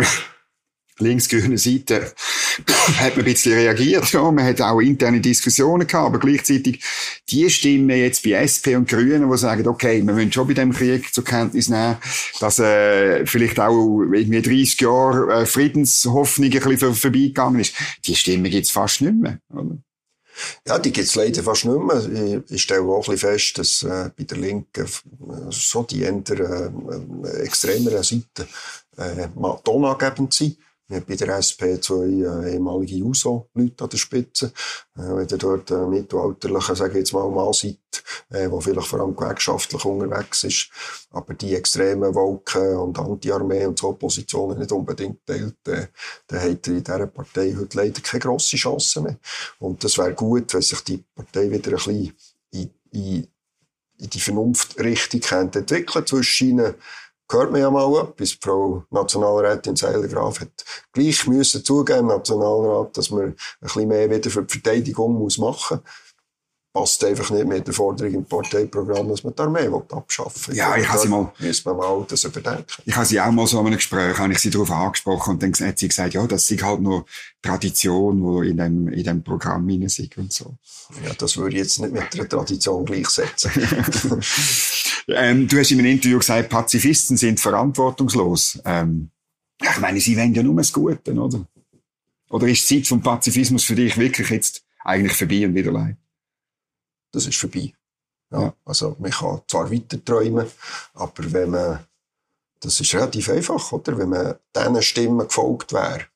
linksgrünen 0.99 1.59
Seite 1.59 2.13
hat 2.99 3.17
man 3.17 3.25
ein 3.25 3.33
bisschen 3.33 3.55
reagiert. 3.55 4.11
Ja, 4.13 4.31
man 4.31 4.45
hat 4.45 4.61
auch 4.61 4.81
interne 4.81 5.21
Diskussionen 5.21 5.87
gehabt, 5.87 6.07
aber 6.07 6.19
gleichzeitig 6.19 6.83
die 7.29 7.49
Stimmen 7.51 7.91
jetzt 7.91 8.23
bei 8.23 8.33
SP 8.39 8.77
und 8.77 8.89
Grünen, 8.89 9.31
die 9.31 9.39
sagen, 9.39 9.67
okay, 9.67 10.03
wir 10.03 10.15
wollen 10.15 10.33
schon 10.33 10.47
bei 10.47 10.55
dem 10.55 10.73
Krieg 10.73 11.13
zur 11.13 11.25
Kenntnis 11.25 11.69
nehmen, 11.69 11.97
dass 12.41 12.59
äh, 12.59 13.27
vielleicht 13.27 13.59
auch 13.59 14.03
irgendwie 14.13 14.43
30 14.43 14.81
Jahre 14.81 15.43
äh, 15.43 15.47
Friedenshoffnung 15.47 16.53
ein 16.53 16.61
bisschen 16.61 16.95
vorbeigegangen 16.95 17.61
ist. 17.61 17.75
Die 18.05 18.15
Stimmen 18.15 18.51
gibt's 18.51 18.71
fast 18.71 19.01
nicht 19.01 19.15
mehr. 19.15 19.39
Oder? 19.53 19.79
Ja, 20.67 20.79
die 20.79 20.93
gibt's 20.93 21.15
leider 21.15 21.43
fast 21.43 21.65
nicht 21.65 21.79
mehr. 21.79 22.43
Ich, 22.49 22.63
stelle 22.63 22.83
auch 22.83 22.97
ein 23.09 23.15
bisschen 23.15 23.19
fest, 23.19 23.59
dass 23.59 23.83
äh, 23.83 24.11
bei 24.17 24.25
der 24.25 24.39
Linken 24.39 24.85
äh, 24.85 25.51
so 25.51 25.83
die 25.85 26.03
eher 26.03 26.15
äh, 26.15 27.43
extremeren 27.43 28.03
Seiten 28.03 28.49
äh, 28.97 29.29
tonangebend 29.65 30.33
sind. 30.33 30.57
Haben 30.95 31.05
bei 31.07 31.17
der 31.17 31.39
SP 31.39 31.81
zwei 31.81 32.07
äh, 32.07 32.55
ehemalige 32.55 32.97
JUSO-Leute 32.97 33.85
an 33.85 33.91
der 33.91 33.97
Spitze. 33.97 34.53
Äh, 34.97 35.03
wenn 35.03 35.29
ihr 35.29 35.39
dort 35.39 35.71
äh, 35.71 35.87
mittelalterliche, 35.87 36.77
sage 36.77 36.93
ich 36.93 36.99
jetzt 36.99 37.13
mal, 37.13 37.29
Mann 37.31 37.53
seid, 37.53 37.79
äh, 38.31 38.51
wo 38.51 38.61
vielleicht 38.61 38.89
vor 38.89 39.01
allem 39.01 39.17
gewerkschaftlich 39.17 39.85
unterwegs 39.85 40.45
ist, 40.45 40.71
aber 41.11 41.35
die 41.35 41.55
extremen 41.55 42.15
Wolken 42.15 42.77
und 42.77 42.99
Anti-Armee 42.99 43.67
und 43.67 43.79
so 43.79 43.93
Positionen 43.93 44.59
nicht 44.59 44.73
unbedingt 44.73 45.25
teilt, 45.27 45.57
äh, 45.69 45.89
dann 46.27 46.41
hat 46.41 46.67
in 46.67 46.85
dieser 46.85 47.07
Partei 47.07 47.55
heute 47.59 47.77
leider 47.77 48.01
keine 48.01 48.21
grosse 48.21 48.57
Chance 48.57 49.01
mehr. 49.01 49.19
Und 49.59 49.83
das 49.85 49.99
wäre 49.99 50.15
gut, 50.15 50.53
wenn 50.55 50.63
sich 50.63 50.81
die 50.81 51.05
Partei 51.15 51.51
wieder 51.51 51.71
ein 51.71 51.77
bisschen 51.77 52.13
in, 52.51 52.71
in, 52.93 53.29
in 53.99 54.11
die 54.11 54.21
Vernunftrichtung 54.21 55.23
entwickeln 55.53 56.07
zwischen 56.07 56.49
ihnen 56.49 56.75
hört 57.31 57.53
man 57.53 57.61
ja 57.61 57.71
mal 57.71 58.03
etwas. 58.03 58.37
Frau 58.41 58.85
Nationalrätin 58.91 59.77
Seiler-Graf 59.77 60.41
hat 60.41 60.65
gleich 60.93 61.27
müssen 61.27 61.65
zugeben 61.65 62.07
Nationalrat, 62.07 62.97
dass 62.97 63.11
man 63.11 63.25
ein 63.25 63.37
bisschen 63.61 63.89
mehr 63.89 64.11
wieder 64.11 64.31
für 64.31 64.43
die 64.43 64.53
Verteidigung 64.61 65.15
muss 65.15 65.39
machen 65.39 65.81
muss 65.81 66.04
passt 66.75 67.05
einfach 67.05 67.31
nicht 67.31 67.47
mit 67.47 67.65
der 67.69 67.73
Forderung 67.73 68.13
im 68.15 68.25
Parteiprogramm, 68.25 69.09
dass 69.09 69.23
man 69.23 69.33
die 69.33 69.43
Armee 69.43 69.71
abschaffen 69.91 70.49
will. 70.49 70.57
Ja, 70.57 70.77
ich 70.77 70.89
habe 70.89 70.99
sie 70.99 71.09
mal... 71.09 71.33
Müssen 71.39 71.67
wir 71.67 71.75
mal 71.75 72.05
das 72.09 72.25
überdenken. 72.25 72.83
Ich 72.85 72.97
habe 72.97 73.07
sie 73.07 73.21
auch 73.21 73.31
mal 73.31 73.47
so 73.47 73.61
in 73.61 73.67
einem 73.67 73.77
Gespräch, 73.77 74.19
habe 74.19 74.33
ich 74.33 74.41
sie 74.41 74.51
darauf 74.51 74.73
angesprochen 74.73 75.35
und 75.35 75.43
dann 75.43 75.55
hat 75.55 75.79
sie 75.79 75.87
gesagt, 75.87 76.15
ja, 76.15 76.27
das 76.27 76.51
ist 76.51 76.63
halt 76.65 76.81
nur 76.81 77.07
Tradition, 77.41 78.43
die 78.43 78.51
in 78.51 78.57
dem, 78.57 78.89
in 78.89 79.05
dem 79.05 79.23
Programm 79.23 79.69
rein 79.69 79.83
ist 79.83 80.01
und 80.17 80.33
so. 80.33 80.57
Ja, 81.05 81.15
das 81.17 81.37
würde 81.37 81.55
ich 81.55 81.63
jetzt 81.63 81.81
nicht 81.81 81.93
mit 81.93 82.13
der 82.13 82.29
Tradition 82.29 82.85
gleichsetzen. 82.85 83.53
ähm, 85.09 85.47
du 85.47 85.59
hast 85.61 85.71
in 85.71 85.79
einem 85.79 85.93
Interview 85.93 86.19
gesagt, 86.19 86.49
Pazifisten 86.49 87.17
sind 87.17 87.39
verantwortungslos. 87.39 88.59
Ähm, 88.65 89.11
ich 89.63 89.79
meine, 89.79 90.01
sie 90.01 90.17
wollen 90.17 90.35
ja 90.35 90.43
nur 90.43 90.57
das 90.57 90.73
Gute, 90.73 91.15
oder? 91.15 91.47
Oder 92.31 92.49
ist 92.49 92.69
die 92.69 92.83
Zeit 92.83 92.89
vom 92.89 93.01
Pazifismus 93.01 93.63
für 93.63 93.77
dich 93.77 93.97
wirklich 93.97 94.29
jetzt 94.31 94.65
eigentlich 94.83 95.17
vorbei 95.17 95.47
und 95.47 95.55
wieder 95.55 95.71
leid? 95.71 95.97
Das 97.15 97.27
ist 97.27 97.39
vorbei. 97.39 97.73
Ja, 98.31 98.55
also 98.65 98.97
man 98.99 99.11
kann 99.11 99.43
zwar 99.47 99.71
weiter 99.71 100.05
träumen, 100.05 100.47
aber 100.95 101.33
wenn 101.33 101.51
man, 101.51 101.87
das 102.61 102.81
ist 102.81 102.95
relativ 102.95 103.29
einfach, 103.29 103.73
oder? 103.73 103.97
Wenn 103.97 104.09
man 104.09 104.35
diesen 104.55 104.83
Stimmen 104.83 105.29
gefolgt 105.29 105.73
wäre, 105.73 106.07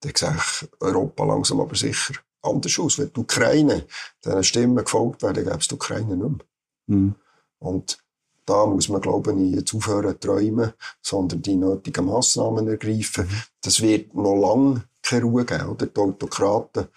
dann 0.00 0.14
sähe 0.14 0.68
Europa 0.80 1.24
langsam 1.24 1.60
aber 1.60 1.74
sicher 1.74 2.14
anders 2.42 2.78
aus. 2.78 2.98
Wenn 2.98 3.12
die 3.12 3.20
Ukraine 3.20 3.86
diesen 4.24 4.44
Stimmen 4.44 4.84
gefolgt 4.84 5.22
wäre, 5.22 5.34
dann 5.34 5.44
gäbe 5.44 5.58
es 5.58 5.68
die 5.68 5.74
Ukraine 5.74 6.16
nicht 6.16 6.30
mehr. 6.30 6.46
Mhm. 6.86 7.14
Und 7.58 7.98
da 8.44 8.66
muss 8.66 8.88
man, 8.88 9.00
glaube 9.00 9.32
ich, 9.34 9.54
jetzt 9.54 9.74
aufhören 9.74 10.14
zu 10.20 10.28
träumen, 10.28 10.72
sondern 11.00 11.42
die 11.42 11.54
nötigen 11.54 12.06
Massnahmen 12.06 12.66
ergreifen. 12.68 13.26
Mhm. 13.26 13.42
Das 13.60 13.80
wird 13.80 14.14
noch 14.14 14.34
lange 14.34 14.84
keine 15.02 15.24
Ruhe 15.24 15.44
geben, 15.44 15.68
oder? 15.68 15.86
Die 15.86 16.00
Autokraten 16.00 16.88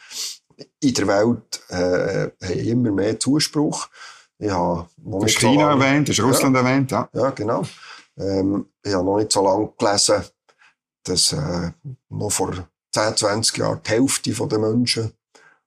in 0.80 0.94
der 0.94 1.08
Welt 1.08 1.62
äh, 1.70 2.30
haben 2.46 2.65
immer 2.65 2.91
mehr 2.91 3.20
Zuspruch. 3.20 3.88
Ich 4.38 4.50
habe 4.50 4.88
noch 5.04 5.24
nicht 5.24 5.39
China 5.39 5.54
so 5.54 5.60
lange, 5.70 5.86
erwähnt, 5.86 6.10
ist 6.10 6.22
Russland 6.22 6.56
ja, 6.56 6.62
erwähnt, 6.62 6.91
ja. 6.91 7.10
Ja, 7.13 7.30
genau. 7.32 7.63
Ähm, 8.18 8.68
ich 8.84 8.94
habe 8.94 9.06
noch 9.06 9.18
nicht 9.18 9.32
so 9.32 9.44
lange 9.44 9.72
gelesen, 9.78 10.24
dass 11.04 11.34
äh, 11.34 11.72
noch 12.10 12.30
vor 12.30 12.54
10, 12.94 13.18
20 13.18 13.58
Jahren 13.58 13.82
die 13.86 13.89
Hälfte 13.89 14.48
der 14.48 14.60
Menschen 14.60 15.12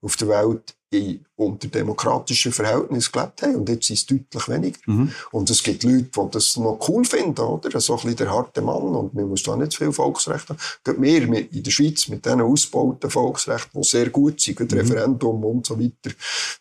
auf 0.01 0.17
der 0.17 0.29
Welt 0.29 0.75
in, 0.91 1.25
unter 1.37 1.69
demokratischen 1.69 2.53
Verhältnissen 2.53 3.13
gelebt 3.13 3.43
haben. 3.43 3.57
Und 3.57 3.69
jetzt 3.69 3.87
sind 3.87 3.97
es 3.97 4.07
deutlich 4.07 4.49
weniger. 4.49 4.79
Mhm. 4.87 5.13
Und 5.33 5.51
es 5.51 5.63
gibt 5.63 5.85
Leute, 5.85 6.03
die 6.03 6.31
das 6.31 6.57
noch 6.57 6.79
cool 6.89 7.05
finden, 7.05 7.41
oder? 7.41 7.81
So 7.81 7.95
ein 7.95 8.01
bisschen 8.01 8.17
der 8.17 8.33
harte 8.33 8.63
Mann. 8.63 8.83
Und 8.83 9.15
man 9.15 9.29
muss 9.29 9.43
da 9.43 9.55
nicht 9.57 9.73
zu 9.73 9.79
viel 9.79 9.93
Volksrecht 9.93 10.49
haben. 10.49 10.59
Gerade 10.83 11.03
wir 11.03 11.23
in 11.53 11.63
der 11.63 11.71
Schweiz 11.71 12.09
mit 12.09 12.25
diesen 12.25 12.41
ausgebauten 12.41 13.11
Volksrechten, 13.11 13.83
die 13.83 13.89
sehr 13.89 14.09
gut 14.09 14.41
sind, 14.41 14.61
mhm. 14.61 14.79
Referendum 14.79 15.45
und 15.45 15.67
so 15.67 15.79
weiter. 15.79 16.15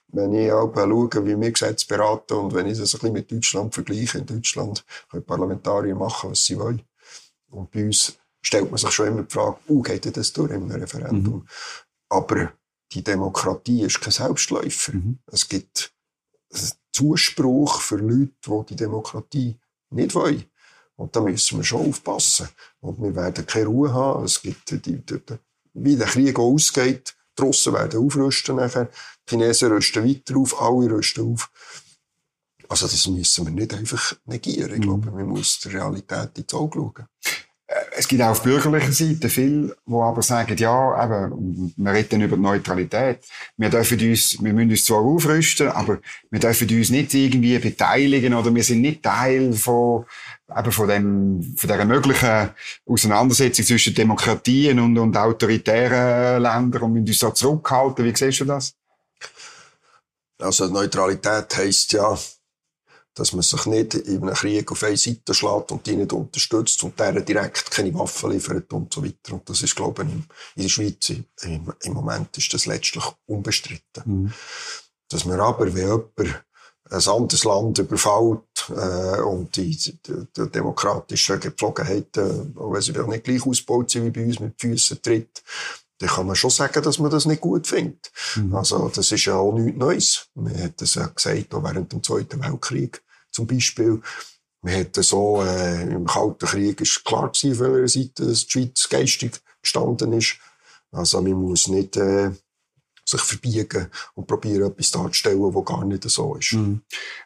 Wenn 0.09 0.33
ich 0.33 0.51
auch 0.51 0.73
schaue, 0.73 1.25
wie 1.25 1.39
wir 1.39 1.51
Gesetze 1.51 1.87
beraten 1.87 2.33
und 2.33 2.53
wenn 2.53 2.67
ich 2.67 2.77
das 2.77 2.93
ein 2.93 2.99
bisschen 2.99 3.13
mit 3.13 3.31
Deutschland 3.31 3.73
vergleiche, 3.73 4.17
in 4.17 4.25
Deutschland 4.25 4.83
können 5.09 5.23
Parlamentarier 5.23 5.95
machen, 5.95 6.31
was 6.31 6.45
sie 6.45 6.57
wollen. 6.57 6.81
Und 7.49 7.71
bei 7.71 7.85
uns 7.85 8.17
stellt 8.41 8.69
man 8.69 8.77
sich 8.77 8.91
schon 8.91 9.07
immer 9.07 9.23
die 9.23 9.33
Frage, 9.33 9.57
uh, 9.69 9.81
geht 9.81 10.17
das 10.17 10.33
durch 10.33 10.51
im 10.51 10.69
Referendum? 10.69 11.35
Mhm. 11.35 11.47
Aber 12.09 12.51
die 12.91 13.03
Demokratie 13.03 13.83
ist 13.83 14.01
kein 14.01 14.11
Selbstläufer. 14.11 14.93
Mhm. 14.93 15.19
Es 15.31 15.47
gibt 15.47 15.93
Zuspruch 16.97 17.81
für 17.81 17.97
Leute, 17.97 18.33
die 18.43 18.65
die 18.69 18.75
Demokratie 18.75 19.59
nicht 19.91 20.15
wollen. 20.15 20.45
Und 20.95 21.15
da 21.15 21.21
müssen 21.21 21.59
wir 21.59 21.63
schon 21.63 21.89
aufpassen. 21.89 22.49
Und 22.79 22.99
wir 23.01 23.15
werden 23.15 23.45
keine 23.45 23.67
Ruhe 23.67 23.93
haben. 23.93 24.25
Es 24.25 24.41
gibt, 24.41 24.71
die, 24.71 24.79
die, 24.79 24.97
die, 25.05 25.21
wie 25.73 25.95
der 25.95 26.07
Krieg 26.07 26.39
ausgeht, 26.39 27.15
die 27.37 27.43
Russen 27.43 27.73
werden 27.73 28.03
aufrüsten 28.03 28.55
nachher, 28.55 28.85
die 28.85 29.35
Chinesen 29.35 29.71
rüsten 29.71 30.03
weiter 30.03 30.37
auf, 30.37 30.59
alle 30.59 30.89
rüsten 30.89 31.31
auf. 31.33 31.51
Also 32.67 32.87
das 32.87 33.07
müssen 33.07 33.45
wir 33.45 33.53
nicht 33.53 33.75
einfach 33.75 34.15
negieren. 34.25 34.73
Ich 34.73 34.81
glaube, 34.81 35.11
man 35.11 35.27
muss 35.27 35.59
der 35.59 35.73
Realität 35.73 36.37
ins 36.37 36.53
Auge 36.53 36.79
schauen. 36.79 37.07
Es 37.99 38.07
gibt 38.07 38.21
auch 38.21 38.29
auf 38.29 38.43
bürgerlicher 38.43 38.91
Seite 38.91 39.27
viele, 39.27 39.75
die 39.85 39.93
aber 39.93 40.21
sagen, 40.21 40.55
ja, 40.57 41.03
eben, 41.03 41.73
wir 41.75 41.93
reden 41.93 42.21
über 42.21 42.35
die 42.35 42.41
Neutralität. 42.43 43.19
Wir 43.57 43.69
dürfen 43.69 43.99
uns, 43.99 44.37
wir 44.41 44.53
müssen 44.53 44.69
uns 44.69 44.85
zwar 44.85 44.99
aufrüsten, 44.99 45.69
aber 45.69 45.99
wir 46.29 46.39
dürfen 46.39 46.69
uns 46.69 46.89
nicht 46.91 47.13
irgendwie 47.15 47.57
beteiligen 47.57 48.35
oder 48.35 48.53
wir 48.53 48.63
sind 48.63 48.81
nicht 48.81 49.01
Teil 49.01 49.51
von, 49.53 50.05
eben 50.55 50.71
von 50.71 50.87
dem, 50.87 51.55
von 51.57 51.69
dieser 51.69 51.85
möglichen 51.85 52.49
Auseinandersetzung 52.85 53.65
zwischen 53.65 53.95
Demokratien 53.95 54.79
und, 54.79 54.97
und 54.97 55.17
autoritären 55.17 56.41
Ländern 56.41 56.83
und 56.83 56.93
müssen 56.93 57.07
uns 57.07 57.19
da 57.19 57.33
zurückhalten. 57.33 58.05
Wie 58.05 58.15
siehst 58.15 58.41
du 58.41 58.45
das? 58.45 58.75
Also 60.39 60.67
Neutralität 60.67 61.57
heisst 61.57 61.93
ja, 61.93 62.15
dass 63.17 63.33
man 63.33 63.41
sich 63.41 63.65
nicht 63.65 63.95
in 63.95 64.21
einem 64.21 64.35
Krieg 64.35 64.71
auf 64.71 64.83
eine 64.83 64.95
Seite 64.95 65.33
schlägt 65.33 65.71
und 65.71 65.85
die 65.87 65.95
nicht 65.95 66.13
unterstützt 66.13 66.83
und 66.83 66.99
deren 66.99 67.25
direkt 67.25 67.71
keine 67.71 67.93
Waffen 67.95 68.31
liefert 68.31 68.71
und 68.73 68.93
so 68.93 69.03
weiter. 69.03 69.33
Und 69.33 69.49
das 69.49 69.63
ist, 69.63 69.75
glaube 69.75 70.03
ich, 70.03 70.09
in 70.09 70.63
der 70.63 70.69
Schweiz 70.69 71.09
im, 71.09 71.73
im 71.81 71.93
Moment 71.93 72.37
ist 72.37 72.53
das 72.53 72.67
letztlich 72.67 73.03
unbestritten. 73.25 74.03
Mhm. 74.05 74.33
Dass 75.09 75.25
man 75.25 75.39
aber, 75.39 75.73
wenn 75.73 75.77
jemand 75.77 76.19
ein 76.89 77.07
anderes 77.07 77.43
Land 77.43 77.79
überfällt 77.79 78.69
äh, 78.69 79.21
und 79.21 79.55
die, 79.55 79.75
die, 79.75 79.97
die 80.05 80.51
demokratischen 80.51 81.39
Gepflogenheiten, 81.39 82.55
auch 82.55 82.71
wenn 82.71 82.81
sie 82.81 82.91
nicht 82.91 83.23
gleich 83.23 83.45
ausgebaut 83.45 83.89
sind 83.89 84.05
wie 84.05 84.11
bei 84.11 84.25
uns, 84.25 84.39
mit 84.39 84.61
Füßen 84.61 85.01
tritt, 85.01 85.43
dann 85.97 86.09
kann 86.09 86.27
man 86.27 86.35
schon 86.35 86.51
sagen, 86.51 86.83
dass 86.83 86.99
man 86.99 87.09
das 87.09 87.25
nicht 87.25 87.41
gut 87.41 87.65
findet. 87.65 88.11
Mhm. 88.35 88.55
Also, 88.55 88.89
das 88.89 89.11
ist 89.11 89.25
ja 89.25 89.37
auch 89.37 89.53
nichts 89.53 89.79
Neues. 89.79 90.27
Man 90.35 90.61
hat 90.61 90.79
das 90.79 90.93
ja 90.93 91.07
gesagt, 91.07 91.53
auch 91.55 91.63
während 91.63 91.91
dem 91.91 92.03
Zweiten 92.03 92.43
Weltkrieg 92.43 93.01
zum 93.37 93.45
Beispiel. 93.47 94.01
Man 94.63 94.73
hätte 94.73 95.03
so, 95.03 95.43
äh, 95.43 95.83
im 95.83 96.05
Kalten 96.05 96.47
Krieg 96.47 96.81
ist 96.81 97.05
klar 97.05 97.31
gewesen, 97.31 97.53
auf 97.53 97.59
welcher 97.59 97.87
Seite 97.87 98.25
die 98.25 98.35
Schweiz 98.35 98.89
geistig 98.89 99.39
gestanden 99.61 100.13
ist. 100.13 100.37
Also 100.91 101.21
man 101.21 101.33
muss 101.33 101.67
nicht 101.67 101.95
äh, 101.97 102.31
sich 103.05 103.21
verbiegen 103.21 103.87
und 104.15 104.25
probieren, 104.25 104.71
etwas 104.71 104.91
darzustellen, 104.91 105.53
was 105.53 105.65
gar 105.65 105.85
nicht 105.85 106.09
so 106.09 106.35
ist. 106.35 106.53
Mhm. 106.53 106.81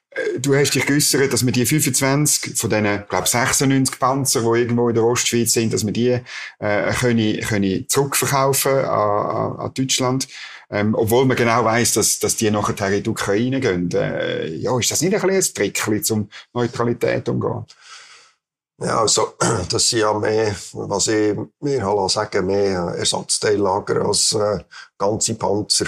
Äh, 0.09 0.39
du 0.39 0.53
hast 0.53 0.71
dich 0.71 0.85
geäussert, 0.85 1.31
dass 1.31 1.45
wir 1.45 1.53
die 1.53 1.65
25 1.65 2.57
von 2.57 2.69
diesen, 2.69 3.05
glaube 3.07 3.27
96 3.27 3.97
Panzer, 3.97 4.41
die 4.41 4.59
irgendwo 4.59 4.89
in 4.89 4.95
der 4.95 5.05
Ostschweiz 5.05 5.53
sind, 5.53 5.71
dass 5.71 5.85
wir 5.85 5.93
die 5.93 6.19
äh, 6.59 6.93
können, 6.93 7.39
können 7.39 7.87
zurückverkaufen 7.87 8.73
an, 8.73 9.59
an 9.59 9.73
Deutschland. 9.73 10.27
Ähm, 10.71 10.95
obwohl 10.95 11.25
man 11.25 11.35
genau 11.35 11.65
weiß, 11.65 11.95
dass, 11.95 12.19
dass 12.19 12.37
die 12.37 12.49
nachher 12.49 12.89
in 12.91 13.03
die 13.03 13.09
Ukraine 13.09 13.59
gehen. 13.59 13.91
Äh, 13.91 14.55
ja, 14.55 14.77
ist 14.79 14.89
das 14.89 15.01
nicht 15.01 15.13
ein 15.13 15.29
ein 15.29 15.41
Trick, 15.41 15.83
um 16.11 16.29
Neutralität 16.53 17.27
umzugehen? 17.27 17.65
Ja, 18.81 19.01
also, 19.01 19.33
das 19.69 19.89
sind 19.89 19.99
ja 19.99 20.13
mehr, 20.13 20.55
was 20.71 21.07
ich 21.09 21.37
mir 21.59 21.85
halt 21.85 22.11
sagen, 22.11 22.45
mehr 22.45 22.95
Ersatzteillager 22.97 24.05
als 24.05 24.33
äh, 24.33 24.59
ganze 24.97 25.35
Panzer. 25.35 25.87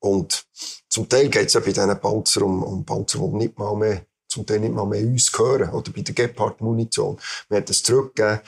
Und 0.00 0.44
zum 0.88 1.08
Teil 1.08 1.28
geht 1.28 1.46
es 1.46 1.54
ja 1.54 1.60
bei 1.60 1.72
diesen 1.72 2.00
Panzern 2.00 2.42
um, 2.42 2.62
um 2.64 2.84
Panzer, 2.84 3.20
die 3.20 3.36
nicht 3.36 3.58
mal 3.58 3.76
mehr, 3.76 4.02
zum 4.36 4.46
Teil 4.46 4.60
nicht 4.60 4.74
mal 4.74 4.86
mehr 4.86 5.02
uns 5.02 5.32
gehören. 5.32 5.70
Oder 5.70 5.90
bei 5.90 6.02
der 6.02 6.14
Gepard-Munition. 6.14 7.18
Wir 7.48 7.56
haben 7.56 7.64
das 7.64 7.82
zurückgegeben 7.82 8.40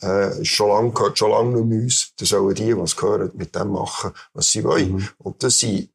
äh, 0.00 0.44
schon 0.44 0.68
lange, 0.68 0.92
gehört 0.92 1.18
schon 1.18 1.30
lange 1.30 1.56
nicht 1.56 1.66
mehr 1.66 1.82
uns. 1.82 2.12
Da 2.16 2.24
sollen 2.24 2.54
die, 2.54 2.76
was 2.76 2.96
gehören, 2.96 3.30
mit 3.34 3.54
dem 3.54 3.72
machen, 3.72 4.12
was 4.32 4.50
sie 4.50 4.64
wollen. 4.64 4.96
Mhm. 4.96 5.08
Und 5.18 5.42
das 5.42 5.58
sind 5.58 5.90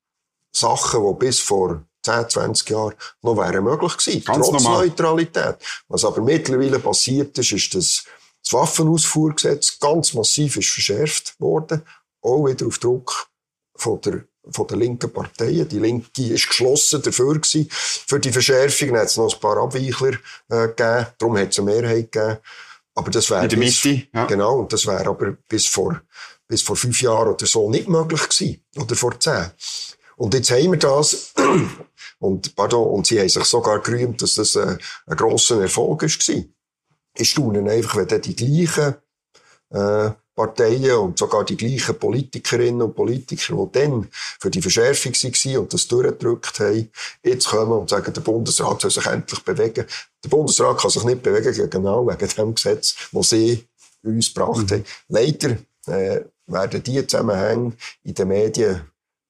Sachen, 0.52 1.06
die 1.06 1.20
bis 1.20 1.40
vor 1.40 1.84
10, 2.04 2.30
20 2.30 2.70
Jahren 2.70 2.96
noch 3.22 3.38
wären 3.38 3.64
möglich 3.64 3.98
gewesen. 3.98 4.24
Ganz 4.24 4.48
trotz 4.48 4.64
normal. 4.64 4.88
Neutralität. 4.88 5.58
Was 5.88 6.06
aber 6.06 6.22
mittlerweile 6.22 6.80
passiert 6.80 7.38
ist, 7.38 7.52
ist, 7.52 7.76
dass 7.76 8.04
das 8.44 8.54
Waffenausfuhrgesetz 8.54 9.80
ganz 9.80 10.14
massiv 10.14 10.58
ist 10.58 10.70
verschärft 10.70 11.40
worden. 11.40 11.84
Auch 12.22 12.46
wieder 12.46 12.68
auf 12.68 12.80
Druck 12.80 13.30
von 13.76 14.02
der 14.02 14.26
von 14.52 14.68
der 14.68 14.78
linken 14.78 15.12
Parteien. 15.12 15.68
Die 15.68 15.80
Linke 15.80 16.24
ist 16.24 16.48
geschlossen 16.48 17.02
dafür 17.02 17.36
gewesen, 17.36 17.68
für 17.70 18.20
die 18.20 18.32
Verschärfung. 18.32 18.90
Dann 18.90 19.00
hat 19.00 19.08
es 19.08 19.18
noch 19.18 19.34
ein 19.34 19.40
paar 19.40 19.58
Abweichler 19.58 20.14
äh, 20.50 20.68
gegeben. 20.68 21.08
Darum 21.18 21.38
hat 21.38 21.50
es 21.50 21.60
eine 21.60 21.72
Mehrheit 21.72 22.12
gegeben. 22.12 22.38
Aber 22.96 23.12
das 23.12 23.30
wäre. 23.30 23.44
In 23.44 23.50
der 23.50 23.60
Mitte, 23.60 24.08
ja. 24.14 24.26
Genau. 24.26 24.60
Und 24.60 24.74
das 24.74 24.86
wäre 24.86 25.08
aber 25.08 25.38
bis 25.48 25.66
vor, 25.68 26.02
bis 26.48 26.62
vor 26.62 26.76
fünf 26.76 27.02
Jahren 27.02 27.30
oder 27.30 27.46
so 27.46 27.70
nicht 27.70 27.88
möglich 27.88 28.28
gewesen. 28.28 28.62
Oder 28.78 28.96
vor 28.96 29.20
zehn. 29.20 29.52
Und 30.18 30.34
jetzt 30.34 30.52
haben 30.52 30.72
wir 30.72 30.80
das. 30.80 31.34
Und, 32.20 32.54
pardon, 32.54 32.86
und 32.86 33.08
sie 33.08 33.18
haben 33.18 33.30
sich 33.30 33.46
sogar 33.46 33.80
gerühmt, 33.80 34.22
dass 34.22 34.34
das 34.34 34.58
ein, 34.58 34.78
ein 35.06 35.16
grosser 35.16 35.62
Erfolg 35.62 36.02
war. 36.02 36.44
Ich 37.16 37.30
staune 37.30 37.72
einfach, 37.72 37.96
wenn 37.96 38.08
dann 38.10 38.22
die 38.22 38.36
gleichen, 38.36 38.96
äh, 39.70 40.12
Parteien 40.40 40.96
und 40.96 41.20
sogar 41.20 41.44
die 41.44 41.58
gleichen 41.58 42.00
Politikerinnen 42.00 42.82
und 42.82 42.96
Politiker, 42.96 43.56
die 43.56 43.72
dann 43.78 44.08
für 44.40 44.50
die 44.50 44.62
Verschärfung 44.62 45.12
waren 45.12 45.58
und 45.58 45.74
das 45.74 45.86
durchgedrückt 45.86 46.62
haben, 46.62 46.90
jetzt 47.26 47.50
kommen 47.50 47.74
und 47.74 47.90
sagen, 47.90 48.14
der 48.14 48.22
Bundesrat 48.22 48.80
soll 48.80 48.92
sich 48.92 49.06
endlich 49.06 49.42
bewegen. 49.42 49.86
Der 50.24 50.30
Bundesrat 50.30 50.80
kann 50.80 50.92
sich 50.92 51.04
nicht 51.04 51.24
bewegen, 51.24 51.70
genau 51.70 52.08
wegen 52.08 52.30
dem 52.30 52.56
Gesetz, 52.56 52.96
das 53.12 53.30
sie 53.32 53.66
uns 54.02 54.34
gebracht 54.34 54.72
mhm. 54.72 54.76
haben. 54.76 54.86
Leider 55.10 55.58
äh, 55.88 56.22
werden 56.48 56.84
diese 56.84 57.06
Zusammenhänge 57.06 57.74
in 58.06 58.14
den 58.14 58.28
Medien 58.30 58.82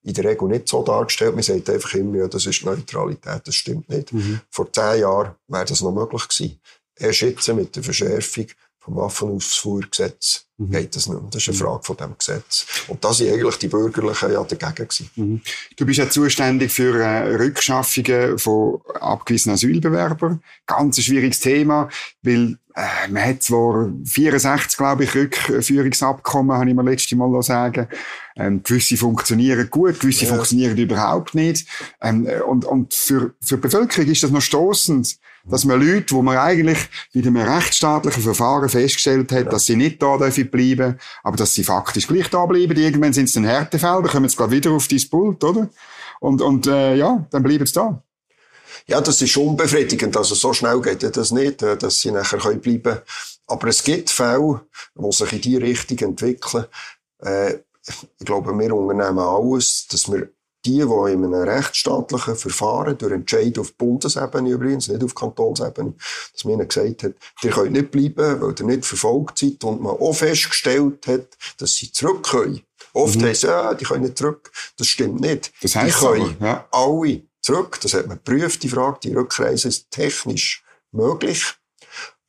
in 0.03 0.13
der 0.13 0.25
Regel 0.25 0.47
nicht 0.47 0.67
so 0.67 0.83
dargestellt. 0.83 1.33
Man 1.33 1.41
sagt 1.41 1.71
einfach 1.71 1.95
immer, 1.95 2.19
ja, 2.19 2.27
das 2.27 2.45
ist 2.45 2.63
Neutralität, 2.63 3.41
das 3.45 3.55
stimmt 3.55 3.89
nicht. 3.89 4.13
Mhm. 4.13 4.41
Vor 4.51 4.71
zehn 4.71 5.01
Jahren 5.01 5.31
wäre 5.47 5.65
das 5.65 5.81
noch 5.81 5.91
möglich 5.91 6.27
gewesen. 6.27 6.59
Erst 6.95 7.21
jetzt 7.21 7.47
mit 7.47 7.75
der 7.75 7.83
Verschärfung 7.83 8.45
vom 8.79 8.95
Waffenausfuhrgesetz 8.95 10.45
mhm. 10.57 10.71
geht 10.71 10.95
das 10.95 11.07
nicht 11.07 11.21
mehr. 11.21 11.29
Das 11.29 11.41
ist 11.41 11.49
eine 11.49 11.57
mhm. 11.57 11.61
Frage 11.61 11.83
von 11.83 11.97
dem 11.97 12.17
Gesetz. 12.17 12.65
Und 12.87 13.03
da 13.03 13.13
sind 13.13 13.31
eigentlich 13.31 13.57
die 13.57 13.67
Bürgerlichen 13.67 14.31
ja 14.31 14.43
dagegen 14.43 14.87
gewesen. 14.87 15.09
Mhm. 15.15 15.41
Du 15.75 15.85
bist 15.85 15.99
ja 15.99 16.09
zuständig 16.09 16.71
für 16.71 16.99
äh, 16.99 17.35
Rückschaffungen 17.35 18.39
von 18.39 18.81
abgewiesenen 18.99 19.55
Asylbewerbern. 19.55 20.41
Ganz 20.65 20.97
ein 20.97 21.03
schwieriges 21.03 21.39
Thema, 21.39 21.89
weil 22.21 22.57
äh, 22.75 23.07
man 23.09 23.25
hat 23.25 23.43
zwar 23.43 23.89
64, 24.05 24.77
glaube 24.77 25.03
ich, 25.03 25.13
Rückführungsabkommen, 25.13 26.57
habe 26.57 26.69
ich 26.69 26.75
mir 26.75 26.83
letztes 26.83 27.17
Mal 27.17 27.41
sagen. 27.43 27.87
Ähm, 28.39 28.63
gewisse 28.63 28.95
funktionieren 28.95 29.69
gut, 29.69 29.99
gewisse 29.99 30.25
ja. 30.25 30.33
funktionieren 30.33 30.77
überhaupt 30.77 31.35
nicht. 31.35 31.67
Ähm, 32.01 32.25
und 32.47 32.63
und 32.63 32.93
für, 32.93 33.33
für 33.41 33.55
die 33.55 33.61
Bevölkerung 33.61 34.09
ist 34.09 34.23
das 34.23 34.31
noch 34.31 34.41
stoßend, 34.41 35.17
dass 35.45 35.65
man 35.65 35.81
Leute, 35.81 36.15
wo 36.15 36.21
man 36.21 36.37
eigentlich 36.37 36.77
mit 37.13 37.27
einem 37.27 37.37
rechtsstaatlichen 37.37 38.23
Verfahren 38.23 38.69
festgestellt 38.69 39.31
hat, 39.31 39.45
ja. 39.45 39.51
dass 39.51 39.65
sie 39.65 39.75
nicht 39.75 40.01
da 40.01 40.17
dürfen 40.17 40.49
bleiben, 40.49 40.97
aber 41.23 41.37
dass 41.37 41.53
sie 41.53 41.63
faktisch 41.63 42.07
gleich 42.07 42.29
da 42.29 42.45
bleiben. 42.45 42.77
Irgendwann 42.77 43.13
sind 43.13 43.25
es 43.25 43.33
dann 43.33 43.43
Härtefälle, 43.43 44.03
dann 44.03 44.11
kommen 44.11 44.29
sie 44.29 44.37
gerade 44.37 44.51
wieder 44.51 44.71
auf 44.71 44.87
dein 44.87 45.09
Pult, 45.09 45.43
oder? 45.43 45.69
Und, 46.21 46.41
und 46.41 46.67
äh, 46.67 46.95
ja, 46.95 47.25
dann 47.31 47.43
bleiben 47.43 47.65
sie 47.65 47.73
da. 47.73 48.01
Ja, 48.87 49.01
das 49.01 49.21
ist 49.21 49.37
unbefriedigend. 49.37 50.15
Also 50.17 50.35
so 50.35 50.53
schnell 50.53 50.81
geht 50.81 51.15
das 51.15 51.31
nicht, 51.31 51.61
äh, 51.61 51.77
dass 51.77 51.99
sie 52.01 52.11
nachher 52.11 52.39
bleiben 52.39 52.81
können. 52.83 53.01
Aber 53.47 53.67
es 53.67 53.83
gibt 53.83 54.09
Fälle, 54.09 54.61
die 54.95 55.11
sich 55.11 55.33
in 55.33 55.41
diese 55.41 55.61
Richtung 55.61 55.97
entwickeln. 56.09 56.65
Äh, 57.19 57.59
ich 57.87 58.25
glaube, 58.25 58.57
wir 58.57 58.75
unternehmen 58.75 59.19
alles, 59.19 59.87
dass 59.87 60.11
wir 60.11 60.29
die, 60.65 60.79
die 60.79 61.13
in 61.13 61.23
einem 61.23 61.33
rechtsstaatlichen 61.33 62.35
Verfahren 62.35 62.97
durch 62.97 63.13
Entscheid 63.13 63.57
auf 63.57 63.73
Bundesebene 63.75 64.49
übrigens, 64.49 64.89
nicht 64.89 65.03
auf 65.03 65.15
Kantonsebene, 65.15 65.93
dass 66.33 66.43
man 66.43 66.55
ihnen 66.55 66.67
gesagt 66.67 67.03
hat, 67.03 67.13
ihr 67.41 67.51
könnt 67.51 67.71
nicht 67.71 67.91
bleiben, 67.91 68.41
weil 68.41 68.55
ihr 68.59 68.65
nicht 68.65 68.85
verfolgt 68.85 69.37
seid 69.37 69.63
und 69.63 69.81
man 69.81 69.93
auch 69.93 70.13
festgestellt 70.13 71.07
hat, 71.07 71.37
dass 71.57 71.75
sie 71.75 71.91
zurück 71.91 72.23
können. 72.23 72.61
Oft 72.93 73.19
mhm. 73.19 73.25
heißt 73.25 73.43
ja, 73.43 73.73
die 73.73 73.85
können 73.85 74.03
nicht 74.03 74.17
zurück. 74.17 74.51
Das 74.77 74.87
stimmt 74.87 75.21
nicht. 75.21 75.53
Das 75.61 75.75
heißt 75.75 76.01
die 76.01 76.05
können 76.05 76.35
aber, 76.39 76.45
ja. 76.45 76.67
alle 76.71 77.23
zurück. 77.41 77.79
Das 77.81 77.93
hat 77.93 78.07
man 78.07 78.17
geprüft, 78.17 78.63
die 78.63 78.69
Frage. 78.69 78.99
Die 79.03 79.13
Rückreise 79.13 79.67
ist 79.67 79.91
technisch 79.91 80.63
möglich. 80.91 81.53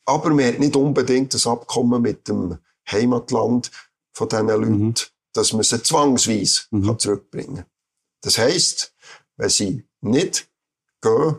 Aber 0.04 0.30
man 0.30 0.46
hat 0.46 0.58
nicht 0.58 0.76
unbedingt 0.76 1.34
das 1.34 1.46
Abkommen 1.46 2.02
mit 2.02 2.28
dem 2.28 2.58
Heimatland 2.90 3.70
von 4.12 4.28
diesen 4.28 4.48
Leuten, 4.48 4.86
mhm. 4.86 4.94
Dass 5.32 5.52
man 5.52 5.62
sie 5.62 5.82
zwangsweise 5.82 6.62
mhm. 6.70 6.98
zurückbringen 6.98 7.56
kann. 7.56 7.66
Das 8.22 8.38
heisst, 8.38 8.94
wenn 9.36 9.48
sie 9.48 9.84
nicht 10.00 10.48
gehen, 11.00 11.36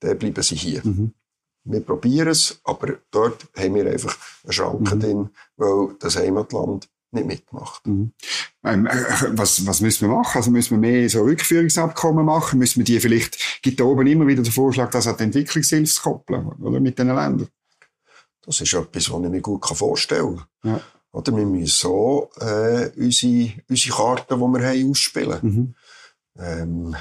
dann 0.00 0.18
bleiben 0.18 0.42
sie 0.42 0.56
hier. 0.56 0.82
Mhm. 0.84 1.14
Wir 1.64 1.80
probieren 1.80 2.28
es, 2.28 2.60
aber 2.64 2.98
dort 3.10 3.46
haben 3.56 3.74
wir 3.74 3.86
einfach 3.86 4.16
eine 4.42 4.52
Schranke 4.52 4.94
mhm. 4.94 5.00
drin, 5.00 5.30
weil 5.56 5.96
das 5.98 6.16
Heimatland 6.16 6.88
nicht 7.10 7.26
mitmacht. 7.26 7.86
Mhm. 7.86 8.12
Ähm, 8.64 8.86
äh, 8.86 8.96
was, 9.30 9.66
was 9.66 9.80
müssen 9.80 10.08
wir 10.08 10.16
machen? 10.16 10.36
Also 10.38 10.50
müssen 10.50 10.70
wir 10.72 10.90
mehr 10.90 11.08
so 11.08 11.22
Rückführungsabkommen 11.22 12.24
machen? 12.24 12.58
Müssen 12.58 12.80
wir 12.80 12.84
die 12.84 13.00
vielleicht, 13.00 13.62
gibt 13.62 13.80
da 13.80 13.84
oben 13.84 14.06
immer 14.06 14.26
wieder 14.26 14.42
den 14.42 14.52
Vorschlag, 14.52 14.90
das 14.90 15.06
an 15.06 15.16
die 15.16 15.24
Entwicklungshilfe 15.24 15.92
zu 15.92 16.02
koppeln, 16.02 16.46
oder? 16.46 16.80
Mit 16.80 16.98
den 16.98 17.08
Ländern? 17.08 17.48
Das 18.42 18.60
ist 18.60 18.72
etwas, 18.72 19.10
was 19.10 19.22
ich 19.22 19.30
mir 19.30 19.40
gut 19.40 19.64
vorstellen 19.64 20.42
kann. 20.62 20.70
Ja. 20.72 20.80
Oder 21.12 21.36
wir 21.36 21.46
müssen 21.46 21.66
so 21.66 22.30
äh, 22.40 22.90
unsere, 22.96 23.52
unsere 23.68 23.96
Karten, 23.96 24.34
die 24.34 24.58
wir 24.58 24.68
haben, 24.68 24.90
ausspielen. 24.90 25.38
Mhm. 25.42 25.74
Ähm, 26.38 26.96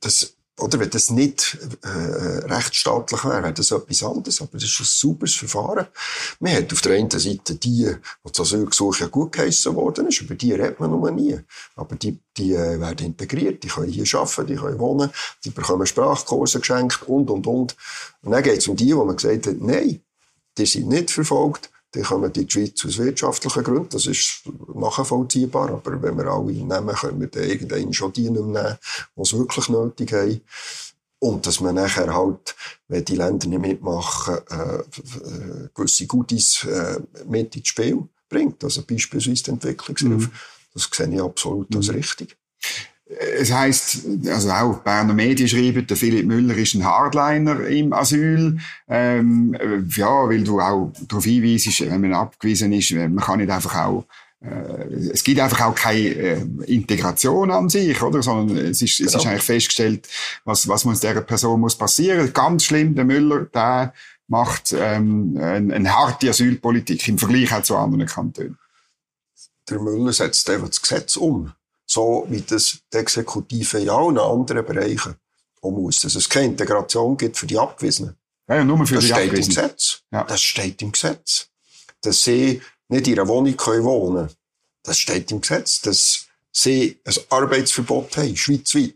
das, 0.00 0.34
oder 0.58 0.80
wenn 0.80 0.90
das 0.90 1.10
nicht 1.10 1.56
äh, 1.82 1.88
rechtsstaatlich 1.88 3.24
wäre, 3.24 3.42
wäre 3.42 3.52
das 3.52 3.70
etwas 3.70 4.02
anderes. 4.02 4.40
Aber 4.40 4.50
das 4.52 4.64
ist 4.64 4.80
ein 4.80 4.86
sauberes 4.86 5.34
Verfahren. 5.34 5.86
Man 6.40 6.54
hat 6.54 6.72
auf 6.72 6.80
der 6.80 6.96
einen 6.96 7.10
Seite 7.10 7.54
die, 7.54 7.84
die 7.84 7.96
das 8.24 8.40
Asylgesuch 8.40 8.98
ja 8.98 9.06
gut 9.06 9.32
geheissen 9.32 9.74
worden 9.74 10.08
ist, 10.08 10.20
über 10.20 10.34
die 10.34 10.52
redet 10.52 10.80
man 10.80 10.90
noch 10.90 11.10
nie. 11.10 11.38
Aber 11.76 11.96
die, 11.96 12.18
die 12.36 12.54
äh, 12.54 12.80
werden 12.80 13.06
integriert, 13.06 13.62
die 13.62 13.68
können 13.68 13.90
hier 13.90 14.04
arbeiten, 14.18 14.46
die 14.46 14.56
können 14.56 14.78
wohnen, 14.78 15.10
die 15.44 15.50
bekommen 15.50 15.86
Sprachkurse 15.86 16.60
geschenkt 16.60 17.02
und, 17.04 17.30
und, 17.30 17.46
und. 17.46 17.76
Und 18.22 18.32
dann 18.32 18.42
geht 18.42 18.58
es 18.58 18.68
um 18.68 18.76
die, 18.76 18.96
wo 18.96 19.04
man 19.04 19.16
gesagt 19.16 19.46
hat, 19.46 19.60
nein, 19.60 20.00
die 20.56 20.66
sind 20.66 20.88
nicht 20.88 21.10
verfolgt, 21.10 21.70
die 21.94 22.02
kommen 22.02 22.32
in 22.32 22.46
die 22.46 22.50
Schweiz 22.50 22.84
aus 22.84 22.98
wirtschaftlichen 22.98 23.64
Gründen. 23.64 23.88
Das 23.90 24.06
ist 24.06 24.42
nachvollziehbar. 24.74 25.70
Aber 25.70 26.02
wenn 26.02 26.18
wir 26.18 26.26
alle 26.26 26.52
nehmen, 26.52 26.94
können 26.94 27.20
wir 27.20 27.28
dann 27.28 27.44
irgendwann 27.44 27.92
schon 27.92 28.12
die 28.12 28.30
nicht 28.30 28.44
mehr 28.44 28.62
nehmen, 28.62 28.78
die 29.16 29.22
es 29.22 29.32
wirklich 29.32 29.68
nötig 29.68 30.12
haben. 30.12 30.40
Und 31.20 31.46
dass 31.46 31.60
man 31.60 31.74
nachher 31.74 32.14
halt, 32.14 32.54
wenn 32.86 33.04
die 33.04 33.16
Länder 33.16 33.48
nicht 33.48 33.60
mitmachen, 33.60 34.38
äh, 34.50 34.78
äh 34.78 35.68
gewisse 35.74 36.06
Goodies 36.06 36.64
äh, 36.64 37.00
mit 37.26 37.56
ins 37.56 37.68
Spiel 37.68 38.08
bringt. 38.28 38.62
Also 38.62 38.82
beispielsweise 38.82 39.42
die 39.42 39.50
Entwicklungshilfe. 39.50 40.28
Mhm. 40.28 40.32
Das 40.74 40.88
sehe 40.92 41.12
ich 41.12 41.20
absolut 41.20 41.74
als 41.74 41.88
mhm. 41.88 41.94
richtig. 41.94 42.36
Es 43.08 43.50
heißt, 43.50 44.00
also 44.28 44.50
auch 44.50 44.78
Berner 44.80 45.14
Medien 45.14 45.48
schreiben, 45.48 45.86
der 45.86 45.96
Philipp 45.96 46.26
Müller 46.26 46.54
ist 46.56 46.74
ein 46.74 46.84
Hardliner 46.84 47.66
im 47.66 47.92
Asyl. 47.94 48.58
Ähm, 48.86 49.56
ja, 49.96 50.28
weil 50.28 50.44
du 50.44 50.60
auch 50.60 50.92
darauf 51.08 51.24
hinweisst, 51.24 51.80
wenn 51.80 52.02
man 52.02 52.12
abgewiesen 52.12 52.72
ist, 52.72 52.92
man 52.92 53.16
kann 53.16 53.38
nicht 53.38 53.50
einfach 53.50 53.76
auch 53.76 54.04
äh, 54.40 54.94
es 55.12 55.24
gibt 55.24 55.40
einfach 55.40 55.62
auch 55.62 55.74
keine 55.74 55.98
äh, 55.98 56.46
Integration 56.66 57.50
an 57.50 57.68
sich, 57.68 58.00
oder? 58.02 58.22
Sondern 58.22 58.56
es 58.56 58.82
ist, 58.82 58.98
genau. 58.98 59.08
es 59.08 59.14
ist 59.16 59.26
eigentlich 59.26 59.42
festgestellt, 59.42 60.08
was, 60.44 60.68
was 60.68 60.84
muss 60.84 61.00
dieser 61.00 61.22
Person 61.22 61.60
muss 61.60 61.76
passieren. 61.76 62.32
Ganz 62.32 62.64
schlimm, 62.64 62.94
der 62.94 63.04
Müller, 63.04 63.46
der 63.46 63.92
macht 64.28 64.74
ähm, 64.78 65.36
eine, 65.40 65.74
eine 65.74 65.92
harte 65.92 66.30
Asylpolitik 66.30 67.08
im 67.08 67.18
Vergleich 67.18 67.52
auch 67.52 67.62
zu 67.62 67.76
anderen 67.76 68.06
Kantonen. 68.06 68.58
Der 69.68 69.80
Müller 69.80 70.12
setzt 70.12 70.48
einfach 70.50 70.68
das 70.68 70.82
Gesetz 70.82 71.16
um 71.16 71.52
so 71.88 72.26
wie 72.28 72.42
das 72.42 72.78
die 72.92 72.98
Exekutive 72.98 73.80
in 73.80 73.90
allen 73.90 74.18
anderen 74.18 74.64
Bereichen 74.64 75.16
auch 75.62 75.70
muss. 75.70 76.02
Dass 76.02 76.14
es 76.14 76.28
keine 76.28 76.46
Integration 76.46 77.16
gibt 77.16 77.36
für 77.36 77.46
die 77.46 77.58
Abgewiesenen. 77.58 78.14
Ja, 78.48 78.56
ja 78.56 78.64
nur 78.64 78.86
für 78.86 78.96
das 78.96 79.04
die 79.04 79.10
steht 79.10 79.32
im 79.32 79.46
Gesetz. 79.46 80.02
Ja. 80.12 80.24
Das 80.24 80.42
steht 80.42 80.82
im 80.82 80.92
Gesetz. 80.92 81.48
Dass 82.02 82.22
sie 82.22 82.62
nicht 82.88 83.08
in 83.08 83.18
einer 83.18 83.28
Wohnung 83.28 83.56
können 83.56 83.84
wohnen 83.84 84.28
Das 84.82 84.98
steht 84.98 85.32
im 85.32 85.40
Gesetz. 85.40 85.80
Dass 85.80 86.26
sie 86.52 87.00
ein 87.04 87.14
Arbeitsverbot 87.30 88.16
haben, 88.18 88.36
schweizweit. 88.36 88.94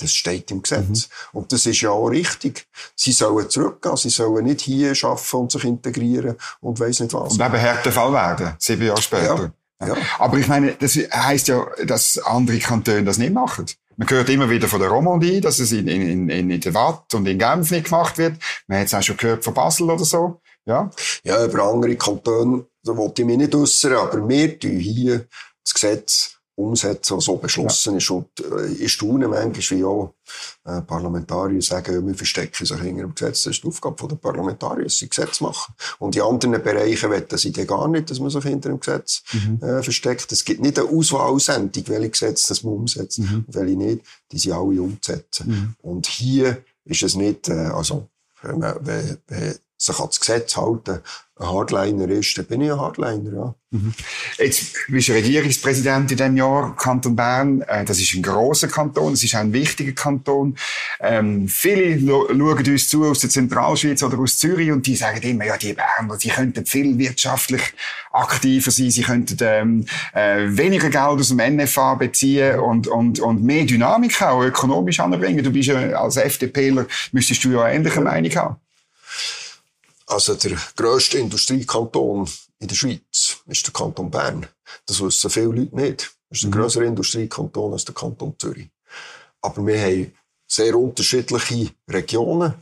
Das 0.00 0.14
steht 0.14 0.52
im 0.52 0.62
Gesetz. 0.62 1.08
Mhm. 1.32 1.40
Und 1.40 1.52
das 1.52 1.66
ist 1.66 1.80
ja 1.80 1.90
auch 1.90 2.06
richtig. 2.06 2.68
Sie 2.94 3.10
sollen 3.10 3.50
zurückgehen, 3.50 3.96
sie 3.96 4.10
sollen 4.10 4.44
nicht 4.44 4.60
hier 4.60 4.92
arbeiten 5.02 5.36
und 5.36 5.50
sich 5.50 5.64
integrieren 5.64 6.36
und 6.60 6.78
weiss 6.78 7.00
nicht 7.00 7.12
was. 7.14 7.32
Und 7.32 7.44
eben 7.44 7.56
Härtefall 7.56 8.12
werden, 8.12 8.54
sieben 8.60 8.86
Jahre 8.86 9.02
später. 9.02 9.36
Ja. 9.36 9.52
Ja. 9.80 9.96
Aber 10.18 10.38
ich 10.38 10.48
meine, 10.48 10.74
das 10.74 10.96
heißt 10.96 11.48
ja, 11.48 11.66
dass 11.84 12.18
andere 12.18 12.58
Kantone 12.58 13.04
das 13.04 13.18
nicht 13.18 13.32
machen. 13.32 13.66
Man 13.96 14.10
hört 14.10 14.28
immer 14.28 14.48
wieder 14.50 14.68
von 14.68 14.80
der 14.80 14.90
Romandie, 14.90 15.40
dass 15.40 15.58
es 15.58 15.72
in, 15.72 15.88
in, 15.88 16.28
in, 16.28 16.50
in 16.50 16.60
der 16.60 16.74
Watt 16.74 17.14
und 17.14 17.26
in 17.26 17.38
Genf 17.38 17.70
nicht 17.70 17.86
gemacht 17.86 18.18
wird. 18.18 18.36
Man 18.66 18.80
hat 18.80 18.86
es 18.86 18.94
auch 18.94 19.02
schon 19.02 19.16
gehört 19.16 19.44
von 19.44 19.54
Basel 19.54 19.90
oder 19.90 20.04
so. 20.04 20.40
Ja, 20.66 20.90
ja 21.24 21.44
über 21.44 21.64
andere 21.64 21.96
Kantone, 21.96 22.66
da 22.84 22.96
wollte 22.96 23.22
ich 23.22 23.26
mich 23.26 23.38
nicht 23.38 23.54
äußern, 23.54 23.94
aber 23.94 24.28
wir 24.28 24.58
tun 24.58 24.78
hier 24.78 25.26
das 25.64 25.74
Gesetz 25.74 26.37
umsetzen, 26.58 27.16
was 27.16 27.24
so 27.24 27.36
beschlossen 27.36 27.92
ja. 27.92 27.98
ist. 27.98 28.10
Und 28.10 28.28
äh, 28.40 28.66
ich 28.72 28.92
staune 28.92 29.28
manchmal, 29.28 29.78
wie 29.78 29.84
auch 29.84 30.14
äh, 30.64 30.80
Parlamentarier 30.82 31.62
sagen, 31.62 32.06
wir 32.06 32.14
verstecken 32.14 32.66
sich 32.66 32.80
hinter 32.80 33.02
dem 33.02 33.14
Gesetz. 33.14 33.44
Das 33.44 33.54
ist 33.54 33.62
die 33.62 33.68
Aufgabe 33.68 34.08
der 34.08 34.16
Parlamentarier, 34.16 34.84
dass 34.84 34.98
sie 34.98 35.08
Gesetz 35.08 35.40
machen. 35.40 35.74
Und 35.98 36.16
in 36.16 36.22
anderen 36.22 36.62
Bereichen 36.62 37.10
wollen 37.10 37.24
sie 37.30 37.52
gar 37.52 37.88
nicht, 37.88 38.10
dass 38.10 38.18
man 38.18 38.30
sich 38.30 38.42
hinter 38.42 38.70
dem 38.70 38.80
Gesetz 38.80 39.22
mhm. 39.32 39.62
äh, 39.62 39.82
versteckt. 39.82 40.32
Es 40.32 40.44
gibt 40.44 40.60
nicht 40.60 40.78
eine 40.78 40.88
Auswahlsendung, 40.88 41.84
welche 41.86 42.10
Gesetze 42.10 42.48
das 42.48 42.62
man 42.64 42.74
umsetzt 42.74 43.20
mhm. 43.20 43.44
und 43.46 43.54
welche 43.54 43.76
nicht. 43.76 44.04
Die 44.32 44.38
sind 44.38 44.52
alle 44.52 44.82
umzusetzen. 44.82 45.48
Mhm. 45.48 45.74
Und 45.80 46.06
hier 46.06 46.64
ist 46.84 47.02
es 47.02 47.14
nicht, 47.14 47.48
äh, 47.48 47.52
also, 47.52 48.08
wenn, 48.42 48.58
man, 48.58 48.76
wenn, 48.80 49.18
wenn 49.28 49.54
sich 49.78 49.98
an 49.98 50.06
das 50.08 50.20
Gesetz 50.20 50.56
halten, 50.56 51.00
ein 51.40 51.48
Hardliner 51.48 52.08
ist, 52.08 52.36
dann 52.36 52.46
bin 52.46 52.60
ich 52.62 52.70
ein 52.70 52.80
Hardliner, 52.80 53.32
ja. 53.32 53.54
Mhm. 53.70 53.94
Jetzt 54.38 54.74
bist 54.88 55.08
du 55.08 55.12
Regierungspräsident 55.12 56.10
in 56.10 56.16
diesem 56.16 56.36
Jahr, 56.36 56.74
Kanton 56.74 57.14
Bern. 57.14 57.60
Äh, 57.62 57.84
das 57.84 58.00
ist 58.00 58.14
ein 58.14 58.22
grosser 58.22 58.66
Kanton, 58.66 59.12
das 59.12 59.22
ist 59.22 59.34
ein 59.34 59.52
wichtiger 59.52 59.92
Kanton. 59.92 60.56
Ähm, 61.00 61.46
viele 61.46 62.00
schauen 62.00 62.66
uns 62.66 62.88
zu 62.88 63.04
aus 63.04 63.20
der 63.20 63.30
Zentralschweiz 63.30 64.02
oder 64.02 64.18
aus 64.18 64.38
Zürich 64.38 64.72
und 64.72 64.86
die 64.86 64.96
sagen 64.96 65.20
immer, 65.22 65.44
ja, 65.44 65.56
die 65.56 65.74
Berner, 65.74 66.16
die 66.16 66.30
könnten 66.30 66.66
viel 66.66 66.98
wirtschaftlich 66.98 67.62
aktiver 68.10 68.70
sein, 68.70 68.90
sie 68.90 69.02
könnten 69.02 69.36
ähm, 69.42 69.86
äh, 70.14 70.46
weniger 70.48 70.88
Geld 70.88 71.20
aus 71.20 71.28
dem 71.28 71.56
NFA 71.56 71.94
beziehen 71.94 72.58
und, 72.58 72.88
und, 72.88 73.20
und 73.20 73.44
mehr 73.44 73.64
Dynamik 73.64 74.20
auch 74.22 74.42
ökonomisch 74.42 74.98
anbringen. 74.98 75.44
Du 75.44 75.52
bist 75.52 75.68
ja 75.68 75.76
als 75.76 76.16
FDPler, 76.16 76.86
müsstest 77.12 77.44
du 77.44 77.50
ja 77.50 77.68
ähnliche 77.68 78.00
Meinung 78.00 78.34
haben. 78.34 78.56
Also 80.08 80.34
der 80.34 80.56
grösste 80.74 81.18
Industriekanton 81.18 82.28
in 82.58 82.68
der 82.68 82.74
Schweiz 82.74 83.36
ist 83.46 83.66
der 83.66 83.74
Kanton 83.74 84.10
Bern. 84.10 84.46
Das 84.86 85.02
wissen 85.02 85.30
viele 85.30 85.48
Leute 85.48 85.76
nicht. 85.76 86.16
Das 86.30 86.38
ist 86.38 86.44
ein 86.44 86.50
mhm. 86.50 86.54
grösserer 86.54 86.84
Industriekanton 86.84 87.72
als 87.74 87.84
der 87.84 87.94
Kanton 87.94 88.34
Zürich. 88.38 88.70
Aber 89.42 89.66
wir 89.66 89.80
haben 89.80 90.12
sehr 90.46 90.74
unterschiedliche 90.76 91.72
Regionen 91.88 92.54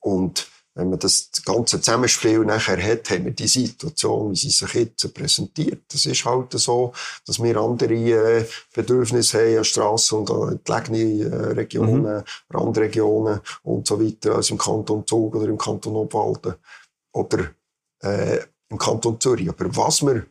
und 0.00 0.46
wenn 0.74 0.90
man 0.90 0.98
das 1.00 1.30
ganze 1.44 1.80
Zusammenspiel 1.80 2.40
nachher 2.40 2.80
hat, 2.80 3.10
haben 3.10 3.24
wir 3.24 3.32
die 3.32 3.48
Situation, 3.48 4.30
wie 4.30 4.36
sie 4.36 4.50
sich 4.50 4.72
jetzt 4.74 5.12
präsentiert. 5.12 5.82
Das 5.92 6.06
ist 6.06 6.24
halt 6.24 6.52
so, 6.52 6.92
dass 7.26 7.42
wir 7.42 7.56
andere 7.56 7.94
äh, 7.94 8.46
Bedürfnisse 8.72 9.40
haben 9.40 9.58
an 9.58 9.64
Strassen 9.64 10.18
und 10.20 10.30
an 10.30 10.52
entlegene 10.52 11.24
äh, 11.24 11.52
Regionen, 11.52 12.18
mhm. 12.18 12.22
Randregionen 12.50 13.40
und 13.64 13.86
so 13.88 14.00
weiter, 14.00 14.36
als 14.36 14.50
im 14.50 14.58
Kanton 14.58 15.04
Zug 15.06 15.34
oder 15.34 15.48
im 15.48 15.58
Kanton 15.58 15.96
Obwalden 15.96 16.54
oder 17.12 17.54
äh, 18.02 18.40
im 18.68 18.78
Kanton 18.78 19.20
Zürich. 19.20 19.48
Aber 19.48 19.76
was 19.76 20.02
wir 20.02 20.26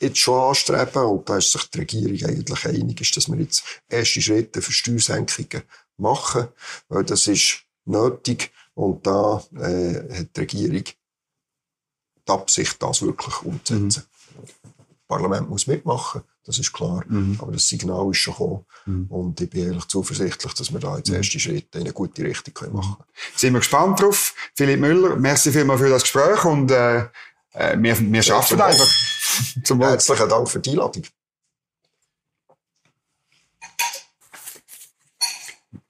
jetzt 0.00 0.18
schon 0.18 0.40
anstreben, 0.40 1.04
und 1.04 1.28
da 1.28 1.38
ist 1.38 1.52
sich 1.52 1.70
die 1.70 1.78
Regierung 1.80 2.30
eigentlich 2.30 2.66
einig, 2.66 3.00
ist, 3.00 3.16
dass 3.16 3.28
wir 3.30 3.38
jetzt 3.38 3.62
erste 3.88 4.20
Schritte 4.20 4.62
für 4.62 4.72
Steuersenkungen 4.72 5.62
machen, 5.96 6.48
weil 6.88 7.04
das 7.04 7.26
ist 7.26 7.64
nötig 7.84 8.50
und 8.74 9.06
da 9.06 9.42
äh, 9.54 10.18
hat 10.18 10.36
die 10.36 10.40
Regierung 10.40 10.84
die 10.84 12.32
Absicht, 12.32 12.82
das 12.82 13.02
wirklich 13.02 13.42
umzusetzen. 13.42 14.04
Mhm. 14.04 14.42
Das 14.42 14.54
Parlament 15.08 15.48
muss 15.50 15.66
mitmachen. 15.66 16.22
Das 16.44 16.58
ist 16.58 16.72
klar. 16.72 17.04
Mhm. 17.06 17.38
Aber 17.40 17.52
das 17.52 17.68
Signal 17.68 18.10
ist 18.10 18.18
schon 18.18 18.34
gekommen. 18.34 18.66
Mhm. 18.86 19.06
Und 19.08 19.40
ich 19.40 19.48
bin 19.48 19.66
ehrlich 19.66 19.86
zuversichtlich, 19.86 20.52
dass 20.54 20.72
wir 20.72 20.80
da 20.80 20.96
jetzt 20.96 21.08
mhm. 21.08 21.16
erste 21.16 21.38
Schritte 21.38 21.78
in 21.78 21.84
eine 21.84 21.92
gute 21.92 22.24
Richtung 22.24 22.54
können 22.54 22.74
machen 22.74 22.96
können. 22.96 23.36
Sind 23.36 23.52
wir 23.52 23.60
gespannt 23.60 24.00
drauf. 24.00 24.34
Philipp 24.54 24.80
Müller, 24.80 25.16
merci 25.16 25.52
vielmals 25.52 25.80
für 25.80 25.90
das 25.90 26.02
Gespräch 26.02 26.44
und 26.44 26.70
äh, 26.70 27.06
äh 27.52 27.76
wir, 27.78 27.98
wir 27.98 28.22
schaffen 28.22 28.58
ja, 28.58 28.66
einfach. 28.66 28.88
Zum 29.64 29.80
Herzlichen 29.80 30.28
Dank 30.28 30.48
für 30.48 30.60
die 30.60 30.70
Einladung. 30.70 31.04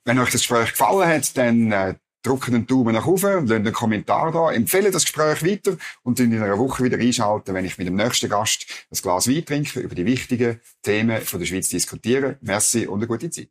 Wenn 0.05 0.19
euch 0.19 0.31
das 0.31 0.41
Gespräch 0.41 0.71
gefallen 0.71 1.09
hat, 1.09 1.37
dann 1.37 1.73
äh, 1.73 1.95
drücken 2.23 2.55
einen 2.55 2.67
Daumen 2.67 2.95
nach 2.95 3.07
oben, 3.07 3.47
lassen 3.47 3.53
einen 3.53 3.73
Kommentar 3.73 4.33
da, 4.33 4.53
empfehlen 4.53 4.93
das 4.93 5.05
Gespräch 5.05 5.45
weiter 5.45 5.77
und 6.03 6.21
in 6.21 6.33
einer 6.35 6.59
Woche 6.59 6.85
wieder 6.85 6.99
einschalten, 6.99 7.55
wenn 7.55 7.65
ich 7.65 7.79
mit 7.79 7.87
dem 7.87 7.97
nächsten 7.97 8.29
Gast 8.29 8.67
ein 8.91 8.99
Glas 9.01 9.29
Wein 9.29 9.45
trinke, 9.45 9.81
über 9.81 9.95
die 9.95 10.07
wichtigen 10.07 10.61
Themen 10.83 11.21
von 11.23 11.41
der 11.41 11.47
Schweiz 11.47 11.69
diskutiere. 11.69 12.39
Merci 12.41 12.87
und 12.87 13.01
eine 13.01 13.07
gute 13.07 13.31
Zeit. 13.31 13.49